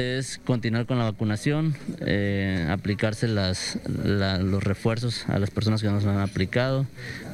[0.00, 6.04] es continuar con la vacunación, eh, aplicarse las, los refuerzos a las personas que nos
[6.06, 6.86] han aplicado,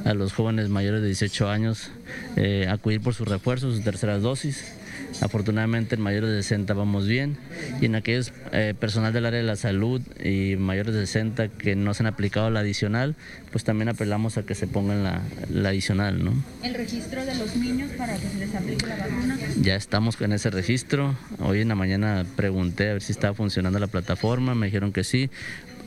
[0.05, 1.91] a los jóvenes mayores de 18 años,
[2.35, 4.78] eh, acudir por sus refuerzos, sus terceras dosis.
[5.21, 7.37] Afortunadamente en mayores de 60 vamos bien
[7.81, 11.75] y en aquellos eh, personal del área de la salud y mayores de 60 que
[11.75, 13.15] no se han aplicado la adicional,
[13.51, 16.23] pues también apelamos a que se pongan la, la adicional.
[16.23, 16.33] ¿no?
[16.63, 19.37] ¿El registro de los niños para que se les aplique la vacuna?
[19.61, 21.15] Ya estamos con ese registro.
[21.39, 25.03] Hoy en la mañana pregunté a ver si estaba funcionando la plataforma, me dijeron que
[25.03, 25.29] sí.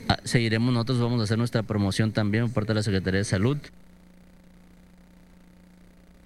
[0.09, 3.25] Ah, seguiremos, nosotros vamos a hacer nuestra promoción también por parte de la Secretaría de
[3.25, 3.57] Salud.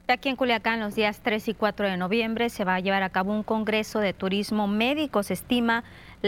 [0.09, 3.09] Aquí en Culiacán, los días 3 y 4 de noviembre, se va a llevar a
[3.09, 5.21] cabo un congreso de turismo médico.
[5.21, 5.83] Se estima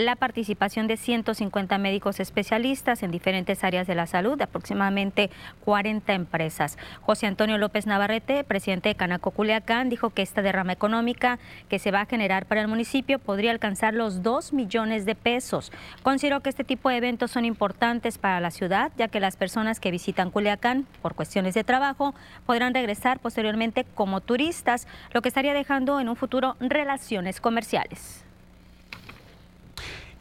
[0.05, 5.29] la participación de 150 médicos especialistas en diferentes áreas de la salud, de aproximadamente
[5.65, 6.77] 40 empresas.
[7.01, 11.91] José Antonio López Navarrete, presidente de Canaco Culiacán, dijo que esta derrama económica que se
[11.91, 15.71] va a generar para el municipio podría alcanzar los 2 millones de pesos.
[16.03, 19.79] Considero que este tipo de eventos son importantes para la ciudad, ya que las personas
[19.79, 25.53] que visitan Culiacán por cuestiones de trabajo podrán regresar posteriormente como turistas, lo que estaría
[25.53, 28.28] dejando en un futuro relaciones comerciales.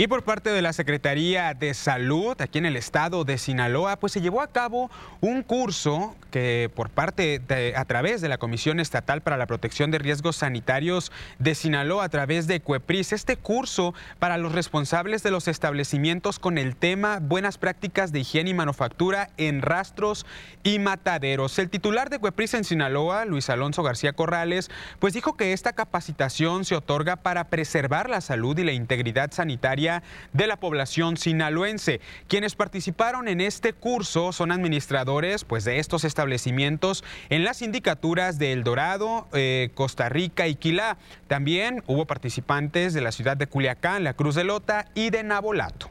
[0.00, 4.12] Y por parte de la Secretaría de Salud aquí en el estado de Sinaloa, pues
[4.12, 8.78] se llevó a cabo un curso que por parte de, a través de la Comisión
[8.78, 13.92] Estatal para la Protección de Riesgos Sanitarios de Sinaloa a través de CUEPRIS, este curso
[14.20, 19.30] para los responsables de los establecimientos con el tema Buenas prácticas de higiene y manufactura
[19.36, 20.26] en rastros
[20.62, 21.58] y mataderos.
[21.58, 24.70] El titular de CUEPRIS en Sinaloa, Luis Alonso García Corrales,
[25.00, 29.87] pues dijo que esta capacitación se otorga para preservar la salud y la integridad sanitaria
[30.32, 32.00] de la población sinaloense.
[32.28, 38.52] Quienes participaron en este curso son administradores pues, de estos establecimientos en las sindicaturas de
[38.52, 40.96] El Dorado, eh, Costa Rica y Quilá.
[41.26, 45.90] También hubo participantes de la ciudad de Culiacán, La Cruz de Lota y de Nabolato.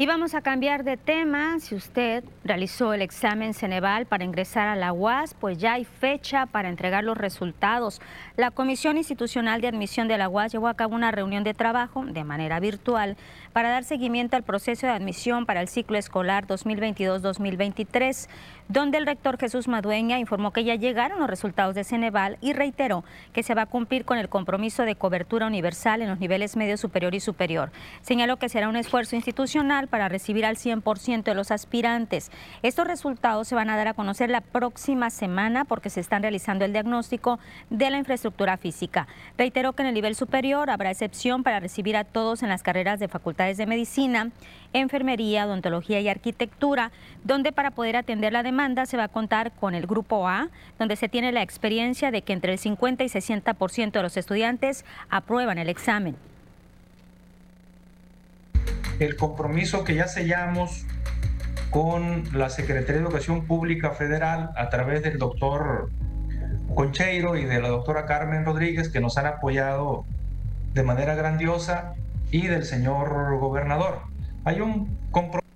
[0.00, 1.58] Y vamos a cambiar de tema.
[1.58, 6.46] Si usted realizó el examen Ceneval para ingresar a la UAS, pues ya hay fecha
[6.46, 8.00] para entregar los resultados.
[8.36, 12.04] La Comisión Institucional de Admisión de la UAS llevó a cabo una reunión de trabajo
[12.04, 13.16] de manera virtual
[13.52, 18.28] para dar seguimiento al proceso de admisión para el ciclo escolar 2022-2023,
[18.68, 23.04] donde el rector Jesús Madueña informó que ya llegaron los resultados de Ceneval y reiteró
[23.32, 26.76] que se va a cumplir con el compromiso de cobertura universal en los niveles medio
[26.76, 27.70] superior y superior.
[28.02, 32.30] Señaló que será un esfuerzo institucional para recibir al 100% de los aspirantes.
[32.62, 36.64] Estos resultados se van a dar a conocer la próxima semana porque se están realizando
[36.64, 37.38] el diagnóstico
[37.70, 39.08] de la infraestructura física.
[39.38, 43.00] Reiteró que en el nivel superior habrá excepción para recibir a todos en las carreras
[43.00, 44.30] de facultades de medicina,
[44.72, 46.90] enfermería, odontología y arquitectura,
[47.24, 50.48] donde para poder atender la demanda se va a contar con el grupo A,
[50.78, 54.84] donde se tiene la experiencia de que entre el 50 y 60% de los estudiantes
[55.10, 56.16] aprueban el examen
[58.98, 60.84] el compromiso que ya sellamos
[61.70, 65.90] con la Secretaría de Educación Pública Federal a través del doctor
[66.74, 70.04] Concheiro y de la doctora Carmen Rodríguez que nos han apoyado
[70.74, 71.94] de manera grandiosa
[72.30, 74.00] y del señor gobernador.
[74.48, 75.46] Hay un compromiso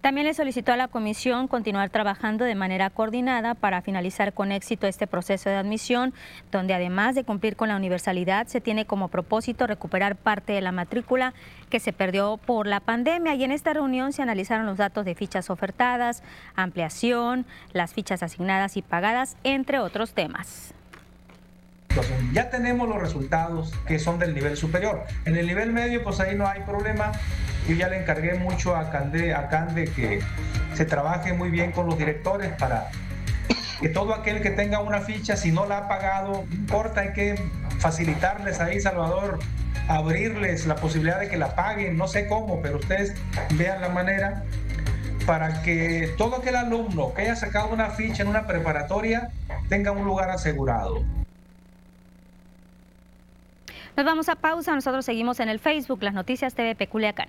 [0.00, 4.86] también le solicitó a la comisión continuar trabajando de manera coordinada para finalizar con éxito
[4.86, 6.14] este proceso de admisión,
[6.52, 10.70] donde además de cumplir con la universalidad, se tiene como propósito recuperar parte de la
[10.70, 11.34] matrícula
[11.70, 13.34] que se perdió por la pandemia.
[13.34, 16.22] Y en esta reunión se analizaron los datos de fichas ofertadas,
[16.54, 20.75] ampliación, las fichas asignadas y pagadas, entre otros temas.
[22.32, 25.04] Ya tenemos los resultados que son del nivel superior.
[25.24, 27.12] En el nivel medio, pues ahí no hay problema.
[27.68, 30.20] Yo ya le encargué mucho a Cande, a Cande que
[30.74, 32.90] se trabaje muy bien con los directores para
[33.80, 37.12] que todo aquel que tenga una ficha, si no la ha pagado, no importa, hay
[37.12, 37.34] que
[37.78, 39.38] facilitarles ahí, Salvador,
[39.88, 43.14] abrirles la posibilidad de que la paguen, no sé cómo, pero ustedes
[43.54, 44.44] vean la manera
[45.26, 49.30] para que todo aquel alumno que haya sacado una ficha en una preparatoria
[49.68, 51.04] tenga un lugar asegurado.
[53.96, 57.28] Nos vamos a pausa, nosotros seguimos en el Facebook, las noticias TV Culiacán.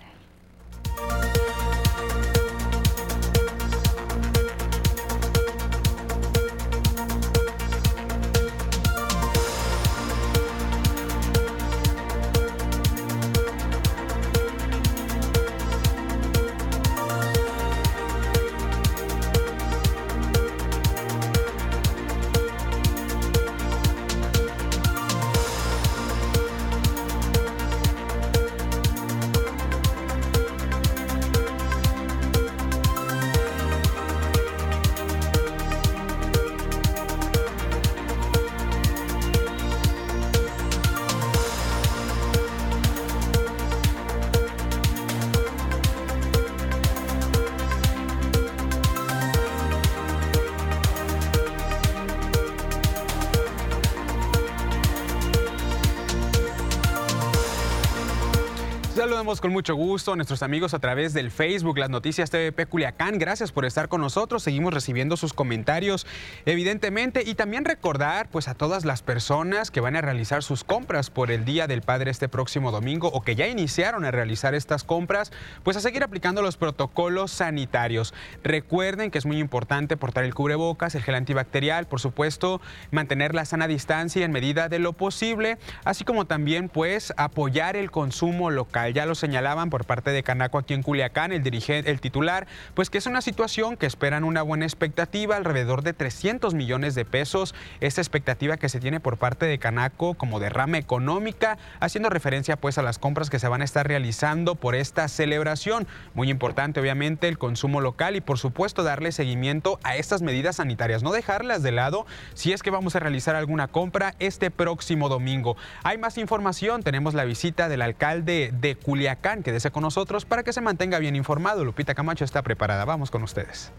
[59.41, 63.19] Con mucho gusto nuestros amigos a través del Facebook, las noticias TVP Culiacán.
[63.19, 64.41] Gracias por estar con nosotros.
[64.41, 66.07] Seguimos recibiendo sus comentarios,
[66.45, 71.11] evidentemente, y también recordar pues a todas las personas que van a realizar sus compras
[71.11, 74.83] por el Día del Padre este próximo domingo o que ya iniciaron a realizar estas
[74.83, 75.31] compras,
[75.63, 78.13] pues a seguir aplicando los protocolos sanitarios.
[78.43, 82.59] Recuerden que es muy importante portar el cubrebocas, el gel antibacterial, por supuesto,
[82.91, 87.91] mantener la sana distancia en medida de lo posible, así como también pues apoyar el
[87.91, 88.93] consumo local.
[88.93, 92.89] Ya lo señalaban por parte de Canaco aquí en Culiacán, el dirigente, el titular, pues
[92.89, 97.53] que es una situación que esperan una buena expectativa, alrededor de 300 millones de pesos,
[97.82, 102.78] esta expectativa que se tiene por parte de Canaco como derrama económica, haciendo referencia pues
[102.78, 105.88] a las compras que se van a estar realizando por esta celebración.
[106.13, 111.03] Muy importante obviamente el consumo local y por supuesto darle seguimiento a estas medidas sanitarias,
[111.03, 115.57] no dejarlas de lado si es que vamos a realizar alguna compra este próximo domingo.
[115.84, 119.07] Hay más información, tenemos la visita del alcalde de Culiacán,
[119.43, 121.64] que desea con nosotros para que se mantenga bien informado.
[121.64, 122.86] Lupita Camacho está preparada.
[122.86, 123.72] Vamos con ustedes.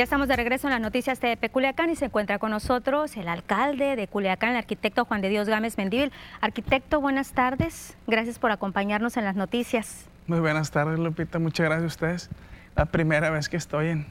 [0.00, 3.28] Ya estamos de regreso en las noticias de Culiacán y se encuentra con nosotros el
[3.28, 6.10] alcalde de Culiacán, el arquitecto Juan de Dios Gámez Mendívil.
[6.40, 7.98] Arquitecto, buenas tardes.
[8.06, 10.06] Gracias por acompañarnos en las noticias.
[10.26, 11.38] Muy buenas tardes, Lupita.
[11.38, 12.30] Muchas gracias a ustedes.
[12.76, 14.06] La primera vez que estoy en...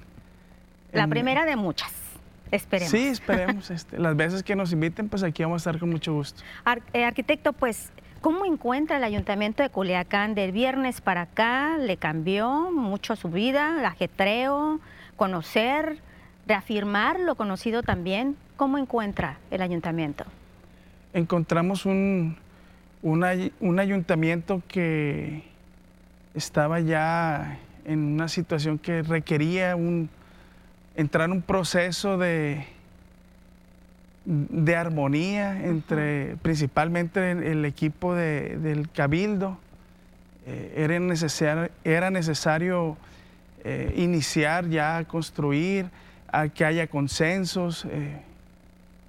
[0.92, 1.92] La primera de muchas.
[2.52, 2.92] Esperemos.
[2.92, 3.72] Sí, esperemos.
[3.72, 6.44] este, las veces que nos inviten, pues aquí vamos a estar con mucho gusto.
[6.94, 11.78] Eh, arquitecto, pues ¿Cómo encuentra el ayuntamiento de Culiacán del viernes para acá?
[11.78, 14.82] ¿Le cambió mucho su vida, ajetreo,
[15.20, 15.97] conocer,
[16.47, 18.38] reafirmar lo conocido también?
[18.55, 20.24] ¿Cómo encuentra el ayuntamiento?
[21.13, 22.38] Encontramos un,
[23.01, 25.43] un, ayuntamiento que
[26.34, 30.09] estaba ya en una situación que requería un,
[30.95, 32.65] entrar en un proceso de,
[34.24, 39.57] de armonía entre principalmente el, equipo del cabildo.
[40.47, 42.95] Eh, era, necesario, era necesario
[43.64, 45.89] eh, iniciar ya a construir,
[46.32, 48.22] a que haya consensos, eh,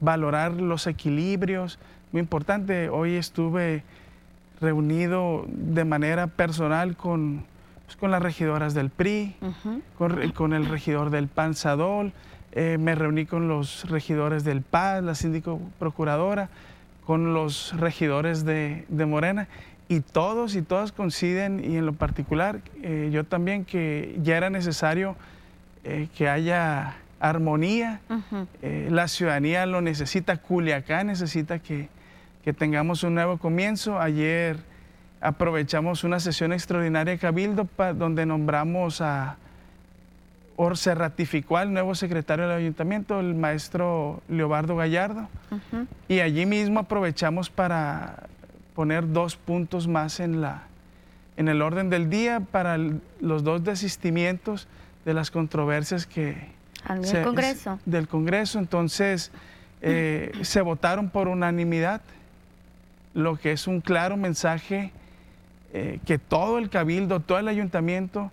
[0.01, 1.79] valorar los equilibrios.
[2.13, 3.83] Muy importante, hoy estuve
[4.61, 7.45] reunido de manera personal con,
[7.87, 9.37] pues, con las regidoras del PRI,
[9.97, 12.13] con, con, el regidor del PANSADOL,
[12.53, 16.49] eh, me reuní con los regidores del PAS, la síndico procuradora,
[17.07, 19.49] con los regidores de, Morena
[19.91, 24.49] y todos y todas coinciden y en lo particular eh, yo también que ya era
[24.49, 25.17] necesario
[25.83, 28.01] eh, que haya armonía,
[28.63, 31.91] la ciudadanía lo necesita, Culiacán necesita que,
[32.43, 34.01] que tengamos un nuevo comienzo.
[34.01, 34.57] Ayer
[35.21, 39.37] aprovechamos una sesión extraordinaria de Cabildo donde nombramos a
[40.75, 45.27] se ratificó al nuevo secretario del ayuntamiento, el maestro Leobardo Gallardo,
[46.07, 48.25] y allí mismo aprovechamos para
[48.81, 50.63] poner dos puntos más en, la,
[51.37, 52.79] en el orden del día para
[53.21, 54.69] los dos desistimientos
[55.05, 56.49] de las controversias que...
[56.87, 57.79] Al Congreso.
[57.85, 59.33] Del Congreso, entonces
[59.83, 62.01] eh, se votaron por unanimidad,
[63.13, 64.93] lo que es un claro mensaje
[65.75, 68.33] eh, que todo el cabildo, todo el ayuntamiento,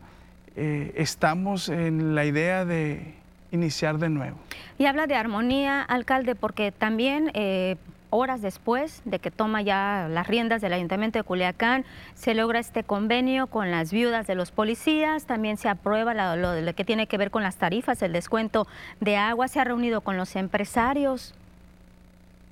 [0.55, 3.15] eh, estamos en la idea de
[3.51, 4.37] iniciar de nuevo.
[4.77, 7.75] Y habla de armonía, alcalde, porque también eh,
[8.09, 11.85] horas después de que toma ya las riendas del Ayuntamiento de Culiacán,
[12.15, 16.85] se logra este convenio con las viudas de los policías, también se aprueba lo, que
[16.85, 18.67] tiene que ver con las tarifas, el descuento
[18.99, 21.33] de agua, se ha reunido con los empresarios.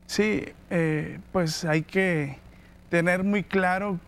[0.07, 2.37] Sí, eh, pues hay que
[2.89, 3.99] tener muy claro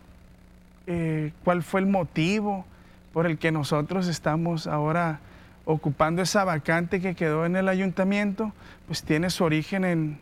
[1.43, 2.65] cuál fue el motivo
[3.11, 5.19] por el que nosotros estamos ahora
[5.65, 8.53] ocupando esa vacante que quedó en el ayuntamiento,
[8.85, 10.19] pues tiene su origen en,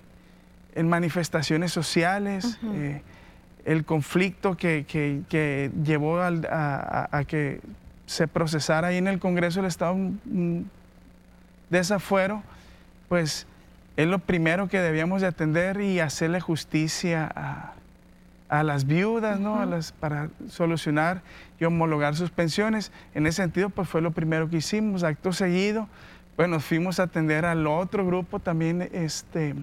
[0.84, 3.02] manifestaciones sociales, eh,
[3.64, 4.86] el conflicto que,
[5.84, 7.62] llevó a, que
[8.06, 10.70] se procesara ahí en el Congreso del Estado un
[11.70, 12.44] desafuero,
[13.10, 13.48] pues
[13.98, 17.76] es lo primero que debíamos de atender y hacerle justicia a,
[18.50, 19.60] a las viudas, ¿no?
[19.60, 21.22] a las, para solucionar
[21.60, 22.92] y homologar sus pensiones.
[23.14, 25.04] En ese sentido, pues fue lo primero que hicimos.
[25.04, 25.88] Acto seguido,
[26.36, 29.56] pues nos fuimos a atender al otro grupo también este,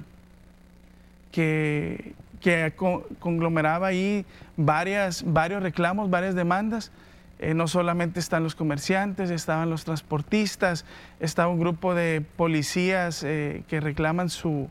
[1.33, 2.73] que, que
[3.19, 4.25] conglomeraba ahí
[4.57, 6.93] varias, varios reclamos, varias demandas.
[7.41, 10.85] Eh, no solamente están los comerciantes, estaban los transportistas,
[11.19, 14.69] estaba un grupo de policías eh, que reclaman su,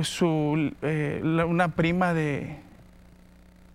[0.00, 2.56] su eh, una prima de,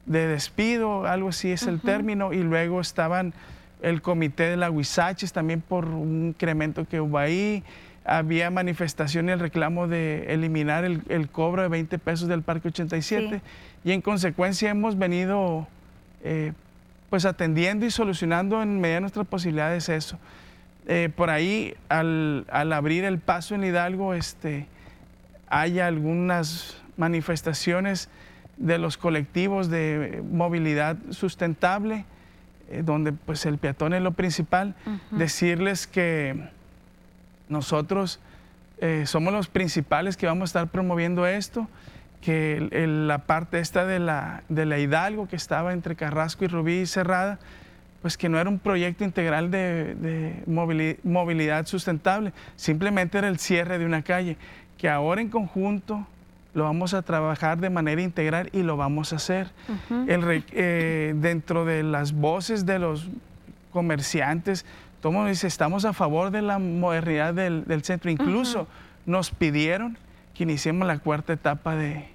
[0.08, 3.36] de despido, algo así es el término, y luego estaban
[3.84, 7.64] el comité de la Huizaches también por un incremento que hubo ahí.
[8.10, 13.42] Había manifestación y el reclamo de eliminar el, cobro de 20 pesos del Parque 87
[13.84, 15.68] y en consecuencia hemos venido
[16.24, 16.54] eh,
[17.10, 20.18] pues atendiendo y solucionando en medida de nuestras posibilidades eso.
[20.88, 24.68] Eh, por ahí, al, abrir el paso en Hidalgo, este,
[25.50, 28.10] hay algunas manifestaciones
[28.56, 32.06] de los colectivos de movilidad sustentable,
[32.70, 34.76] eh, donde pues el peatón es lo principal,
[35.12, 36.56] decirles que
[37.50, 38.20] nosotros
[38.80, 41.68] eh, somos los principales que vamos a estar promoviendo esto,
[42.22, 42.70] que
[43.08, 47.40] la parte esta de la, de la Hidalgo que estaba entre Carrasco y Rubí Cerrada,
[48.02, 50.44] pues que no era un proyecto integral de,
[51.04, 54.38] movilidad sustentable, simplemente era el cierre de una calle,
[54.78, 56.06] que ahora en conjunto
[56.54, 59.52] lo vamos a trabajar de manera integral y lo vamos a hacer.
[60.10, 63.10] Eh, dentro de las voces de los
[63.72, 64.66] comerciantes,
[65.02, 68.10] todo el mundo dice, estamos a favor de la modernidad del, centro.
[68.10, 68.68] Incluso
[69.06, 69.98] nos pidieron
[70.34, 72.08] que iniciemos la cuarta etapa de,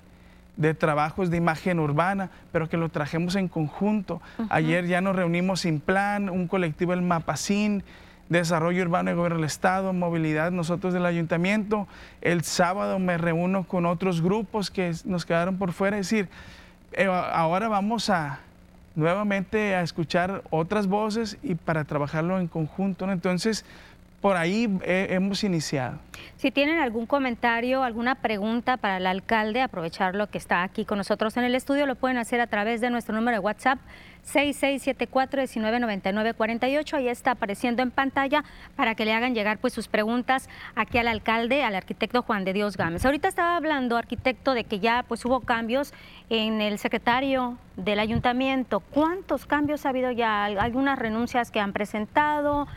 [0.56, 4.20] de trabajos de imagen urbana, pero que lo trajemos en conjunto.
[4.48, 7.84] Ayer ya nos reunimos sin plan, un colectivo, el MAPACIN,
[8.28, 11.86] Desarrollo Urbano y Gobierno del Estado, Movilidad, nosotros del Ayuntamiento.
[12.20, 15.98] El sábado me reúno con otros grupos que nos quedaron por fuera.
[15.98, 16.28] Es decir,
[16.92, 18.40] eh, ahora vamos a
[18.94, 23.10] nuevamente a escuchar otras voces y para trabajarlo en conjunto.
[23.10, 23.64] Entonces,
[24.20, 25.98] por ahí hemos iniciado.
[26.36, 31.36] Si tienen algún comentario, alguna pregunta para el alcalde, aprovecharlo que está aquí con nosotros
[31.36, 33.80] en el estudio, lo pueden hacer a través de nuestro número de WhatsApp
[34.26, 36.94] 6674-199948.
[36.94, 38.44] Ahí está apareciendo en pantalla
[38.76, 42.52] para que le hagan llegar pues sus preguntas aquí al alcalde, al arquitecto Juan de
[42.52, 43.04] Dios Gámez.
[43.04, 45.92] Ahorita estaba hablando, arquitecto, de que ya pues hubo cambios
[46.30, 48.80] en el secretario del ayuntamiento.
[48.80, 50.44] ¿Cuántos cambios ha habido ya?
[50.44, 52.68] ¿Algunas renuncias que han presentado?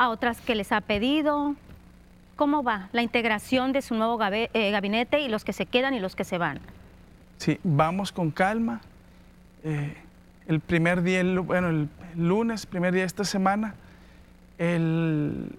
[0.00, 1.54] a otras que les ha pedido.
[2.34, 6.00] ¿Cómo va la integración de su nuevo eh, gabinete y los que se quedan y
[6.00, 6.58] los que se van?
[7.36, 8.80] Sí, vamos con calma.
[9.62, 9.94] Eh,
[10.46, 13.74] el primer día, bueno, el lunes, primer día de esta semana,
[14.58, 15.50] el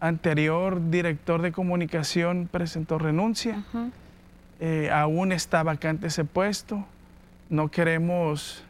[0.00, 3.64] anterior director de comunicación presentó renuncia.
[4.60, 6.84] Eh, aún está vacante ese puesto.
[7.50, 8.64] No queremos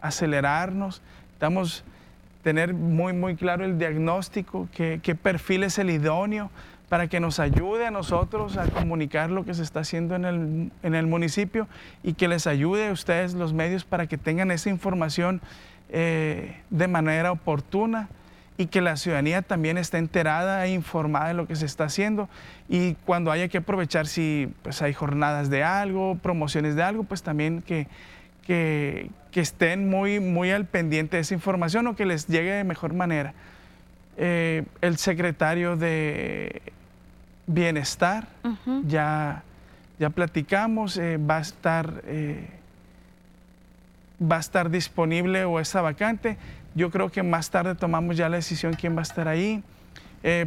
[0.00, 1.02] acelerarnos.
[1.32, 1.84] Estamos
[2.44, 6.50] tener muy, muy claro el diagnóstico, qué, perfil es el idóneo
[6.94, 10.70] para que nos ayude a nosotros a comunicar lo que se está haciendo en el,
[10.84, 11.66] en el municipio
[12.04, 15.40] y que les ayude a ustedes los medios para que tengan esa información
[15.88, 18.08] eh, de manera oportuna
[18.56, 22.28] y que la ciudadanía también esté enterada e informada de lo que se está haciendo
[22.68, 27.24] y cuando haya que aprovechar si pues, hay jornadas de algo, promociones de algo, pues
[27.24, 27.88] también que,
[28.46, 32.94] que, estén muy, muy al pendiente de esa información o que les llegue de mejor
[32.94, 33.34] manera.
[34.16, 36.62] Eh, el secretario de
[37.46, 38.28] Bienestar,
[38.86, 39.42] ya,
[39.98, 42.48] ya platicamos, eh, va, a estar, eh,
[44.20, 46.38] va a estar disponible o está vacante.
[46.74, 49.62] Yo creo que más tarde tomamos ya la decisión quién va a estar ahí.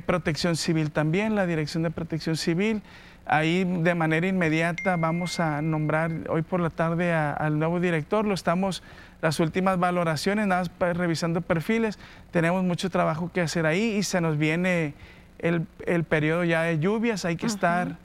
[0.05, 2.81] protección Civil también, la Dirección de Protección Civil.
[3.29, 8.25] Ahí de manera inmediata vamos a nombrar hoy por la tarde al nuevo director.
[8.25, 8.83] Lo estamos,
[9.21, 11.99] las últimas valoraciones, nada más revisando perfiles.
[12.31, 14.93] Tenemos mucho trabajo que hacer ahí y se nos viene
[15.39, 17.25] el, periodo ya de lluvias.
[17.25, 17.97] Hay que estar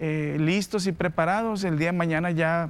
[0.00, 1.64] eh, listos y preparados.
[1.64, 2.68] El día de mañana ya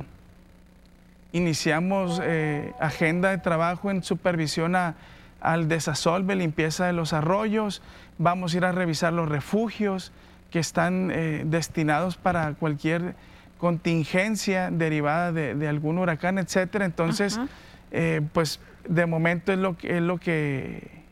[1.32, 7.82] iniciamos eh, agenda de trabajo en supervisión al desasolve, limpieza de los arroyos.
[8.18, 10.12] Vamos a ir a revisar los refugios
[10.50, 13.14] que están eh, destinados para cualquier
[13.58, 16.84] contingencia derivada de, algún huracán, etcétera.
[16.84, 17.40] Entonces,
[17.90, 21.02] eh, pues de momento es lo que, es lo que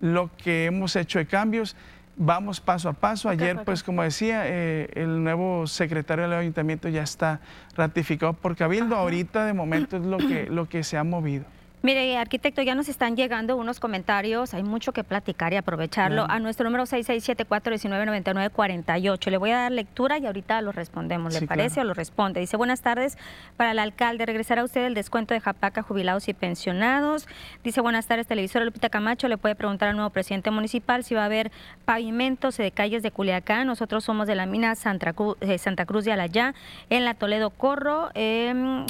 [0.00, 1.76] lo que hemos hecho de cambios.
[2.20, 3.28] Vamos paso a paso.
[3.28, 7.40] Ayer, pues como decía, eh, el nuevo secretario del ayuntamiento ya está
[7.76, 8.96] ratificado por Cabildo.
[8.96, 11.44] Ahorita de momento es lo que, lo que se ha movido.
[11.80, 16.26] Mire, arquitecto, ya nos están llegando unos comentarios, hay mucho que platicar y aprovecharlo.
[16.28, 19.30] A nuestro número 6674-199948.
[19.30, 21.82] Le voy a dar lectura y ahorita lo respondemos, ¿le parece?
[21.82, 22.40] O lo responde.
[22.40, 23.16] Dice, buenas tardes
[23.56, 24.26] para el alcalde.
[24.26, 27.28] ¿Regresará usted el descuento de Japaca, jubilados y pensionados?
[27.62, 29.28] Dice, buenas tardes, televisor Lupita Camacho.
[29.28, 31.52] Le puede preguntar al nuevo presidente municipal si va a haber
[31.84, 33.68] pavimentos de calles de Culiacán.
[33.68, 36.56] Nosotros somos de la mina Santa Cruz, eh, Santa Cruz de Alayá,
[36.90, 38.10] en la Toledo Corro,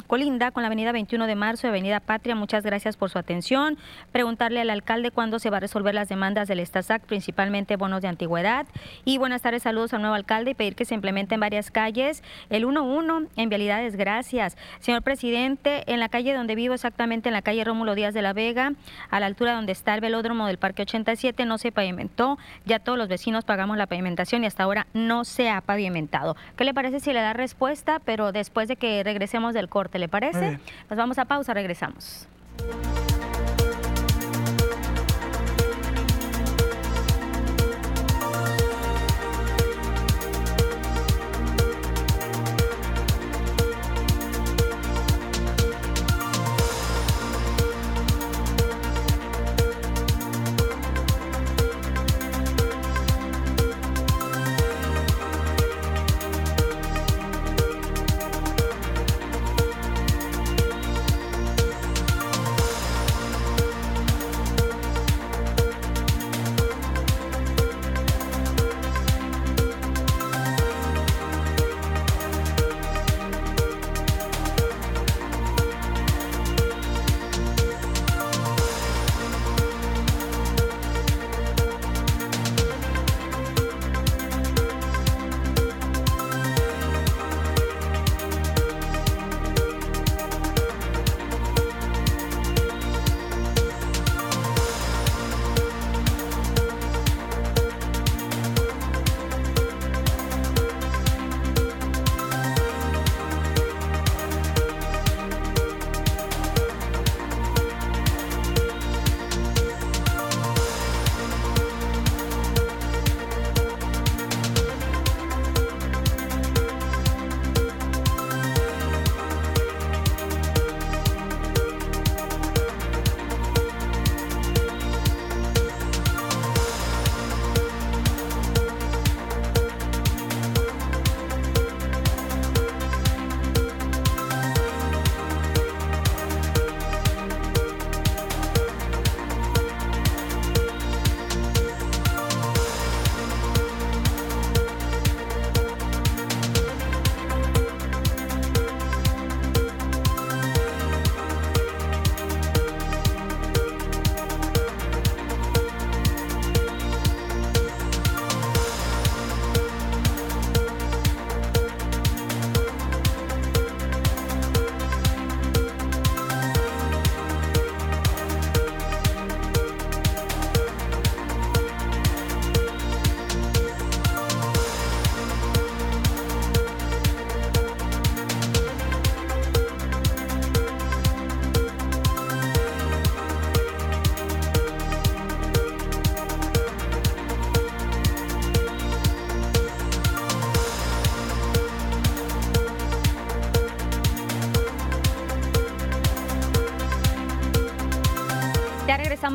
[0.07, 2.33] colinda con la avenida 21 de marzo y avenida Patria.
[2.33, 3.77] Muchas gracias gracias por su atención.
[4.13, 8.07] Preguntarle al alcalde cuándo se va a resolver las demandas del Estasac, principalmente bonos de
[8.07, 8.67] antigüedad.
[9.03, 12.23] Y buenas tardes, saludos al nuevo alcalde y pedir que se implemente en varias calles
[12.49, 13.97] el 1-1 en vialidades.
[13.97, 14.55] Gracias.
[14.79, 18.31] Señor presidente, en la calle donde vivo, exactamente en la calle Rómulo Díaz de la
[18.31, 18.71] Vega,
[19.09, 22.37] a la altura donde está el velódromo del Parque 87, no se pavimentó.
[22.65, 26.37] Ya todos los vecinos pagamos la pavimentación y hasta ahora no se ha pavimentado.
[26.55, 30.07] ¿Qué le parece si le da respuesta, pero después de que regresemos del corte, ¿le
[30.07, 30.59] parece?
[30.89, 32.29] Nos vamos a pausa, regresamos.
[32.59, 33.18] Thank you.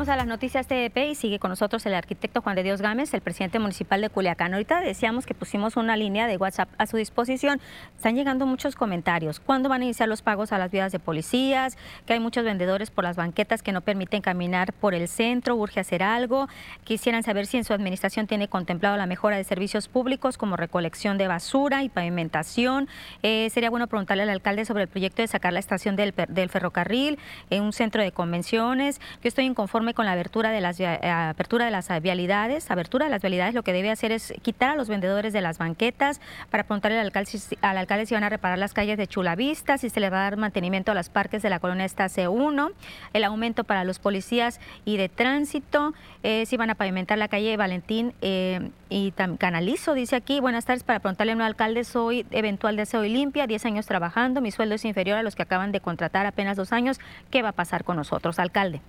[0.04, 3.14] Estamos a las noticias TDP y sigue con nosotros el arquitecto Juan de Dios Gámez,
[3.14, 4.52] el presidente municipal de Culiacán.
[4.52, 7.58] Ahorita decíamos que pusimos una línea de WhatsApp a su disposición.
[7.96, 9.40] Están llegando muchos comentarios.
[9.40, 11.78] ¿Cuándo van a iniciar los pagos a las vidas de policías?
[12.04, 15.56] Que hay muchos vendedores por las banquetas que no permiten caminar por el centro.
[15.56, 16.48] Urge hacer algo.
[16.84, 21.16] Quisieran saber si en su administración tiene contemplado la mejora de servicios públicos como recolección
[21.16, 22.90] de basura y pavimentación.
[23.22, 26.50] Eh, sería bueno preguntarle al alcalde sobre el proyecto de sacar la estación del, del
[26.50, 29.00] ferrocarril en un centro de convenciones.
[29.22, 32.70] Yo estoy inconforme con la abertura de las, eh, apertura de las vialidades.
[32.70, 35.58] Abertura de las vialidades lo que debe hacer es quitar a los vendedores de las
[35.58, 36.20] banquetas
[36.50, 39.90] para preguntarle al alcalde, al alcalde si van a reparar las calles de Chulavista, si
[39.90, 42.72] se le va a dar mantenimiento a los parques de la colonia esta C1,
[43.12, 47.56] el aumento para los policías y de tránsito, eh, si van a pavimentar la calle
[47.56, 50.40] Valentín eh, y Canalizo, dice aquí.
[50.40, 53.86] Buenas tardes, para preguntarle a un alcalde, soy eventual de SEO y limpia, 10 años
[53.86, 57.00] trabajando, mi sueldo es inferior a los que acaban de contratar apenas dos años.
[57.30, 58.80] ¿Qué va a pasar con nosotros, alcalde?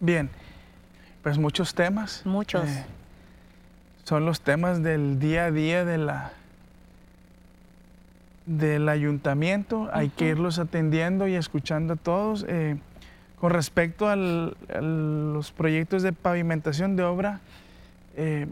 [0.00, 0.30] Bien,
[1.22, 2.22] pues muchos temas.
[2.24, 2.66] Muchos.
[2.66, 2.86] Eh,
[4.04, 6.32] son los temas del día a día de la
[8.46, 9.90] del ayuntamiento.
[9.92, 12.46] Hay que irlos atendiendo y escuchando a todos.
[12.48, 12.78] Eh,
[13.38, 17.40] con respecto a los proyectos de pavimentación de obra,
[18.16, 18.46] eh,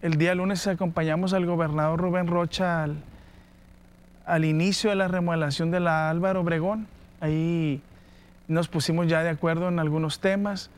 [0.00, 2.96] el día lunes acompañamos al gobernador Rubén Rocha al,
[4.24, 6.88] al inicio de la remodelación de la Álvaro Obregón.
[7.20, 7.80] Ahí
[8.48, 10.70] nos pusimos ya de acuerdo en algunos temas.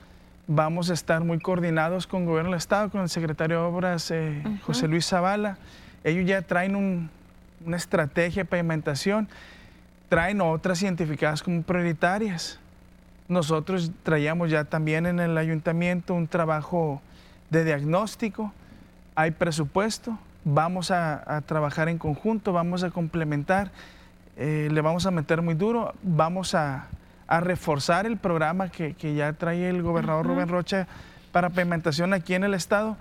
[0.46, 4.10] Vamos a estar muy coordinados con el Gobierno del Estado, con el secretario de Obras
[4.10, 5.58] eh, José Luis Zavala.
[6.04, 7.08] Ellos ya traen
[7.64, 9.28] una estrategia de pavimentación.
[10.08, 12.60] traen otras identificadas como prioritarias.
[13.26, 17.00] Nosotros traíamos ya también en el ayuntamiento un trabajo
[17.48, 18.52] de diagnóstico,
[19.14, 23.70] hay presupuesto, vamos a, trabajar en conjunto, vamos a complementar,
[24.36, 26.86] eh, le vamos a meter muy duro, vamos a,
[27.28, 30.86] reforzar el programa que, ya trae el gobernador Rubén Rocha
[31.32, 32.96] para pavimentación aquí en el estado.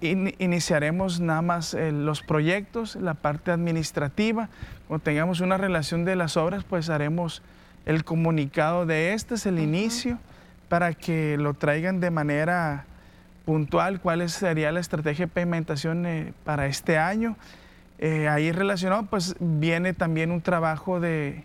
[0.00, 4.48] iniciaremos nada más eh, los proyectos, la parte administrativa.
[4.88, 7.42] Cuando tengamos una relación de las obras, pues haremos
[7.86, 10.18] el comunicado de este, es el inicio,
[10.68, 12.84] para que lo traigan de manera
[13.44, 17.36] puntual cuál sería la estrategia de pavimentación eh, para este año.
[17.98, 21.44] Eh, ahí relacionado, pues viene también un trabajo de,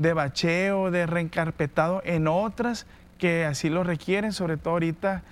[0.00, 2.86] de, bacheo, de reencarpetado en otras
[3.18, 5.22] que así lo requieren, sobre todo ahorita,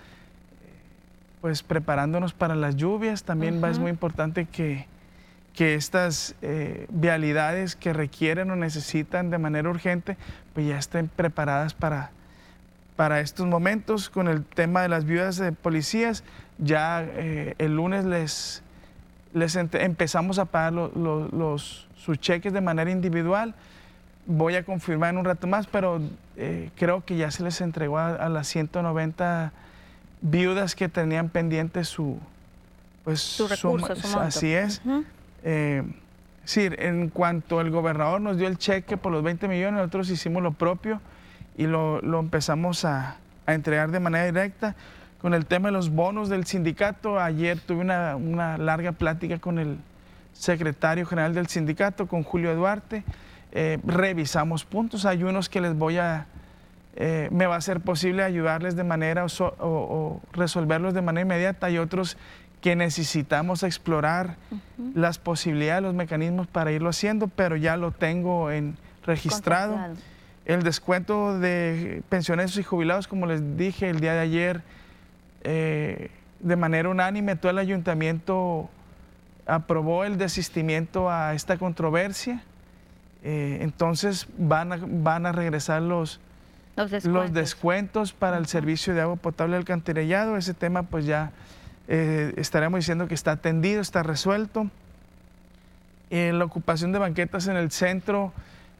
[1.40, 3.24] pues preparándonos para las lluvias.
[3.24, 4.86] También es muy importante que,
[5.54, 10.18] que estas eh, vialidades que requieren o necesitan de manera urgente,
[10.52, 12.10] pues ya estén preparadas para,
[12.94, 16.24] para estos momentos con el tema de las viudas de policías.
[16.58, 18.62] Ya eh, el lunes les,
[19.32, 23.54] les empezamos a pagar los, sus cheques de manera individual.
[24.30, 26.02] Voy a confirmar en un rato más, pero
[26.36, 29.52] eh, creo que ya se les entregó a, las 190
[30.20, 32.18] viudas que tenían pendiente su,
[33.04, 34.82] pues, su recurso, su, Así es.
[35.44, 35.82] Eh,
[36.44, 40.42] sí, en cuanto el gobernador nos dio el cheque por los 20 millones, nosotros hicimos
[40.42, 41.00] lo propio
[41.56, 43.16] y lo, empezamos a,
[43.46, 44.76] entregar de manera directa.
[45.22, 49.78] Con el tema de los bonos del sindicato, ayer tuve una, larga plática con el
[50.34, 53.04] secretario general del sindicato, con Julio Duarte.
[53.52, 56.26] Eh, revisamos puntos, hay unos que les voy a,
[56.96, 61.78] eh, me va a ser posible ayudarles de manera o, resolverlos de manera inmediata, y
[61.78, 62.16] otros
[62.60, 64.36] que necesitamos explorar
[64.94, 68.76] las posibilidades, los mecanismos para irlo haciendo, pero ya lo tengo en
[69.06, 69.78] registrado.
[70.44, 74.62] El descuento de pensiones y jubilados, como les dije el día de ayer,
[75.44, 78.68] eh, de manera unánime, todo el ayuntamiento
[79.46, 82.42] aprobó el desistimiento a esta controversia.
[83.24, 86.20] Eh, entonces van a, van a regresar los,
[87.04, 88.12] los descuentos.
[88.12, 90.36] para el servicio de agua potable alcantarillado.
[90.36, 91.32] Ese tema pues ya
[91.88, 94.70] eh, estaremos diciendo que está atendido, está resuelto.
[96.10, 98.32] la ocupación de banquetas en el centro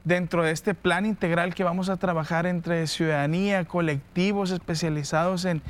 [0.08, 5.62] dentro de este plan integral que vamos a trabajar entre ciudadanía, colectivos especializados en,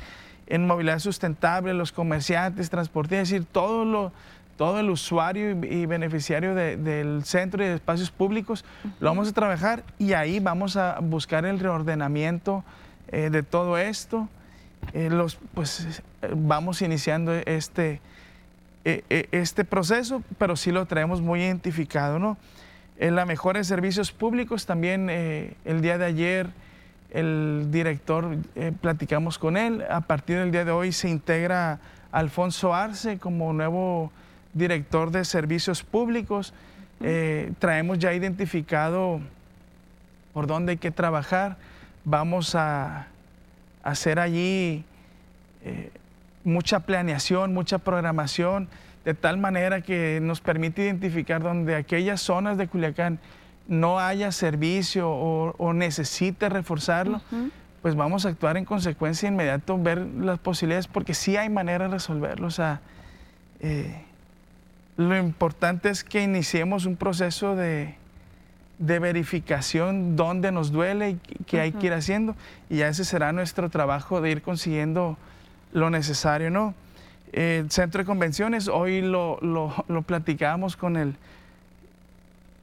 [0.65, 4.11] movilidad sustentable, los comerciantes, transportistas, es decir, todo, lo,
[4.59, 8.65] todo el usuario y, beneficiario del centro y de espacios públicos,
[8.99, 12.65] lo vamos a trabajar y ahí vamos a buscar el reordenamiento
[13.07, 14.27] eh, de todo esto.
[14.91, 16.01] Eh, los, pues
[16.35, 18.01] vamos iniciando este,
[18.83, 22.35] eh, este proceso, pero sí lo traemos muy identificado, ¿no?
[22.97, 24.65] en la mejora de servicios públicos.
[24.65, 26.49] También el día de ayer
[27.11, 28.35] el director,
[28.81, 29.85] platicamos con él.
[29.89, 31.79] A partir del día de hoy se integra
[32.11, 34.11] Alfonso Arce como nuevo
[34.53, 36.53] director de servicios públicos.
[37.01, 39.21] Eh, traemos ya identificado
[40.33, 41.57] por dónde hay que trabajar.
[42.05, 43.07] Vamos a
[43.83, 44.83] hacer allí
[46.43, 48.69] mucha planeación, mucha programación
[49.05, 53.19] de tal manera que nos permite identificar donde aquellas zonas de Culiacán
[53.67, 57.21] no haya servicio o, necesite reforzarlo,
[57.81, 61.91] pues vamos a actuar en consecuencia inmediato, ver las posibilidades, porque sí hay manera de
[61.91, 62.47] resolverlo.
[62.47, 62.81] O sea,
[63.61, 64.03] eh,
[64.99, 67.95] lo importante es que iniciemos un proceso de,
[68.79, 72.35] verificación dónde nos duele y qué hay que ir haciendo,
[72.69, 75.17] y ya ese será nuestro trabajo de ir consiguiendo
[75.71, 76.73] lo necesario, ¿no?
[77.31, 81.15] el centro de convenciones, hoy lo, lo, platicamos con el,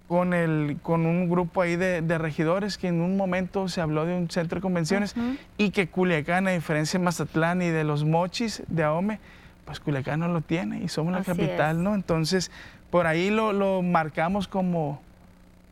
[0.07, 4.15] con, el, con un grupo ahí de, regidores que en un momento se habló de
[4.15, 5.15] un centro de convenciones
[5.57, 9.21] y que Culiacán, a diferencia de Mazatlán y de los mochis de Ahome,
[9.67, 11.95] pues Culiacán no lo tiene y somos la capital, ¿no?
[11.95, 12.51] Entonces,
[12.91, 15.03] por ahí lo, marcamos como,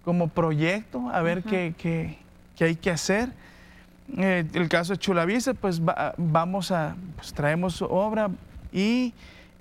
[0.04, 2.18] como proyecto, a ver qué, qué,
[2.56, 3.30] qué, hay que hacer.
[4.18, 5.80] Eh, el caso de Chulavista, pues
[6.18, 8.28] vamos a, pues traemos obra,
[8.72, 9.14] y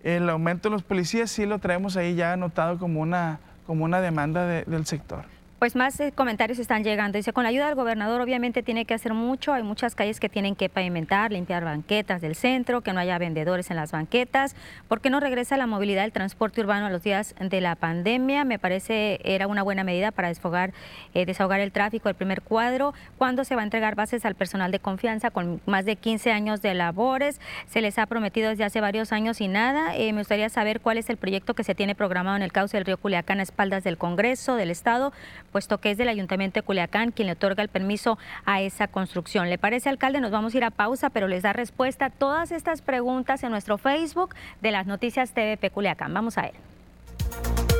[0.03, 4.01] el aumento de los policías sí lo traemos ahí ya anotado como una, como una
[4.01, 5.23] demanda del sector.
[5.63, 7.17] Pues más eh, comentarios están llegando.
[7.17, 9.53] Dice, con la ayuda del gobernador obviamente tiene que hacer mucho.
[9.53, 13.71] Hay muchas calles que tienen que pavimentar, limpiar banquetas del centro, que no haya vendedores
[13.71, 14.57] en las banquetas.
[14.89, 18.43] ¿Por qué no regresa la movilidad del transporte urbano a los días de la pandemia?
[18.43, 20.73] Me parece era una buena medida para desfogar,
[21.13, 22.93] eh, desahogar el tráfico del primer cuadro.
[23.17, 26.61] ¿Cuándo se va a entregar bases al personal de confianza con más de 15 años
[26.61, 27.39] de labores?
[27.67, 29.95] Se les ha prometido desde hace varios años y nada.
[29.95, 32.75] Eh, me gustaría saber cuál es el proyecto que se tiene programado en el cauce
[32.75, 35.13] del río Culiacán a espaldas del Congreso, del Estado
[35.53, 39.49] puesto que es del Ayuntamiento de Culiacán quien le otorga el permiso a esa construcción.
[39.49, 40.19] ¿Le parece, alcalde?
[40.19, 43.51] Nos vamos a ir a pausa, pero les da respuesta a todas estas preguntas en
[43.51, 46.13] nuestro Facebook de las noticias TVP Culiacán.
[46.13, 47.72] Vamos a él.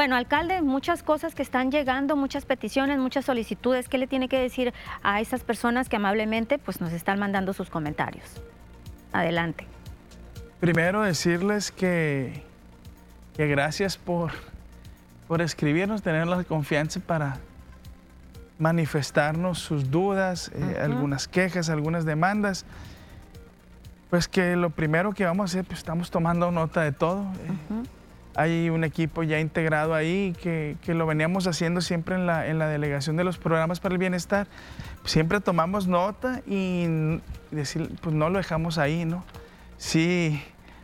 [0.00, 3.86] Bueno, alcalde, muchas cosas que están llegando, muchas peticiones, muchas solicitudes.
[3.86, 4.72] ¿Qué le tiene que decir
[5.02, 8.24] a esas personas que amablemente pues, nos están mandando sus comentarios?
[9.12, 9.66] Adelante.
[10.58, 12.42] Primero decirles que,
[13.36, 14.30] que gracias por,
[15.28, 17.36] por escribirnos, tener la confianza para
[18.58, 22.64] manifestarnos sus dudas, eh, algunas quejas, algunas demandas.
[24.08, 27.20] Pues que lo primero que vamos a hacer, pues estamos tomando nota de todo.
[27.20, 27.99] Eh,
[28.34, 32.68] hay un equipo ya integrado ahí que, lo veníamos haciendo siempre en la, en la,
[32.68, 34.46] delegación de los programas para el bienestar.
[35.04, 36.86] Siempre tomamos nota y
[37.50, 39.24] decir, pues no lo dejamos ahí, ¿no?
[39.76, 40.42] Sí,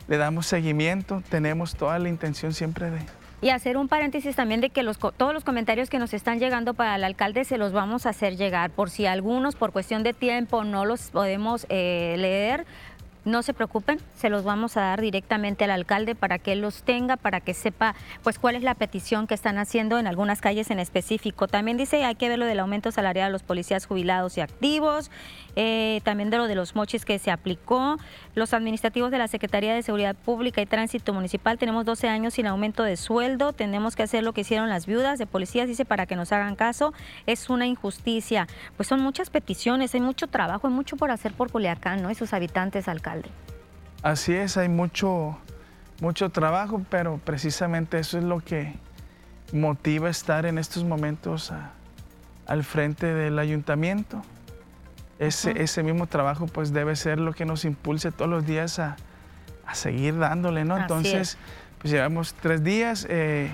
[0.08, 3.00] le damos seguimiento, tenemos toda la intención siempre de...
[3.42, 6.72] Y hacer un paréntesis también de que los, todos los comentarios que nos están llegando
[6.72, 8.70] para el alcalde se los vamos a hacer llegar.
[8.70, 12.64] Por si algunos por cuestión de tiempo no los podemos eh, leer,
[13.26, 16.84] no se preocupen, se los vamos a dar directamente al alcalde para que él los
[16.84, 20.70] tenga, para que sepa pues cuál es la petición que están haciendo en algunas calles
[20.70, 21.48] en específico.
[21.48, 25.10] También dice hay que ver lo del aumento salarial a los policías jubilados y activos,
[25.56, 27.96] eh, también de lo de los mochis que se aplicó.
[28.34, 32.46] Los administrativos de la Secretaría de Seguridad Pública y Tránsito Municipal tenemos 12 años sin
[32.46, 36.06] aumento de sueldo, tenemos que hacer lo que hicieron las viudas de policías, dice, para
[36.06, 36.92] que nos hagan caso.
[37.24, 38.46] Es una injusticia.
[38.76, 42.10] Pues son muchas peticiones, hay mucho trabajo, hay mucho por hacer por Culiacán, ¿no?
[42.10, 43.30] Y sus habitantes, alcalde.
[44.02, 45.38] Así es, hay mucho,
[46.00, 48.74] mucho trabajo, pero precisamente eso es lo que
[49.52, 51.52] motiva estar en estos momentos
[52.46, 54.22] al frente del ayuntamiento.
[55.18, 58.96] Ese, ese, mismo trabajo pues debe ser lo que nos impulse todos los días a,
[59.72, 60.76] seguir dándole, ¿no?
[60.76, 61.38] Entonces,
[61.78, 63.06] pues llevamos tres días.
[63.08, 63.50] Eh,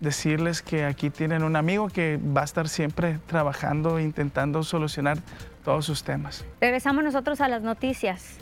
[0.00, 5.18] decirles que aquí tienen un amigo que va a estar siempre trabajando, intentando solucionar
[5.64, 6.44] todos sus temas.
[6.60, 8.38] Regresamos nosotros a las noticias.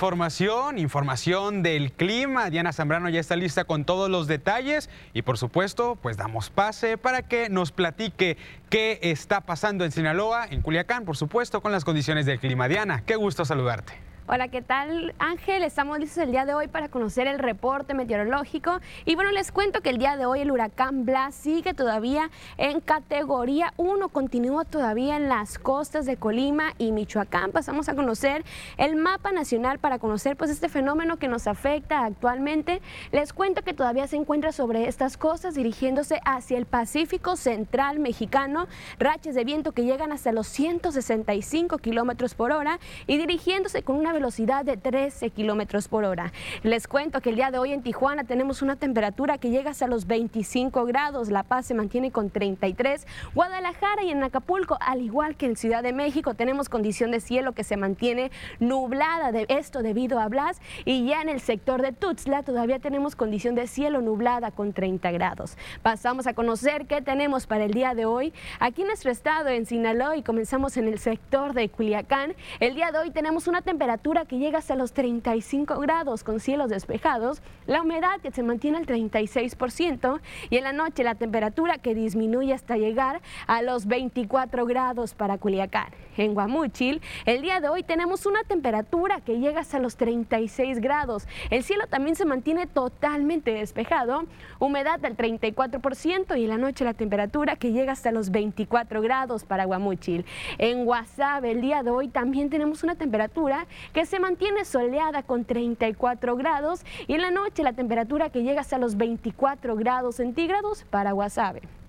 [0.00, 2.48] Información, información del clima.
[2.48, 6.96] Diana Zambrano ya está lista con todos los detalles y por supuesto, pues damos pase
[6.96, 8.38] para que nos platique
[8.70, 12.66] qué está pasando en Sinaloa, en Culiacán, por supuesto, con las condiciones del clima.
[12.66, 14.09] Diana, qué gusto saludarte.
[14.32, 15.64] Hola, ¿qué tal Ángel?
[15.64, 18.78] Estamos listos el día de hoy para conocer el reporte meteorológico.
[19.04, 22.80] Y bueno, les cuento que el día de hoy el huracán Blas sigue todavía en
[22.80, 27.50] categoría 1, continúa todavía en las costas de Colima y Michoacán.
[27.50, 28.44] Pasamos a conocer
[28.76, 32.82] el mapa nacional para conocer pues este fenómeno que nos afecta actualmente.
[33.10, 38.68] Les cuento que todavía se encuentra sobre estas costas dirigiéndose hacia el Pacífico Central Mexicano,
[39.00, 42.78] rachas de viento que llegan hasta los 165 kilómetros por hora
[43.08, 46.30] y dirigiéndose con una velocidad de 13 kilómetros por hora.
[46.62, 49.86] Les cuento que el día de hoy en Tijuana tenemos una temperatura que llega hasta
[49.86, 51.30] los 25 grados.
[51.30, 53.06] La Paz se mantiene con 33.
[53.34, 57.52] Guadalajara y en Acapulco, al igual que en Ciudad de México, tenemos condición de cielo
[57.52, 59.32] que se mantiene nublada.
[59.32, 60.60] De esto debido a Blas.
[60.84, 65.10] Y ya en el sector de Tuxtla todavía tenemos condición de cielo nublada con 30
[65.12, 65.56] grados.
[65.80, 68.34] Pasamos a conocer qué tenemos para el día de hoy.
[68.58, 72.34] Aquí en nuestro estado, en Sinaloa, y comenzamos en el sector de Culiacán.
[72.58, 76.70] El día de hoy tenemos una temperatura que llega hasta los 35 grados con cielos
[76.70, 81.94] despejados, la humedad que se mantiene al 36% y en la noche la temperatura que
[81.94, 85.90] disminuye hasta llegar a los 24 grados para Culiacán.
[86.20, 91.28] En Guamúchil, el día de hoy tenemos una temperatura que llega hasta los 36 grados.
[91.50, 94.24] El cielo también se mantiene totalmente despejado,
[94.58, 99.44] humedad del 34% y en la noche la temperatura que llega hasta los 24 grados
[99.44, 100.24] para Guamúchil.
[100.58, 105.22] En Guasave, el día de hoy también tenemos una temperatura que que se mantiene soleada
[105.22, 110.16] con 34 grados y en la noche la temperatura que llega hasta los 24 grados
[110.16, 111.79] centígrados para Guasave.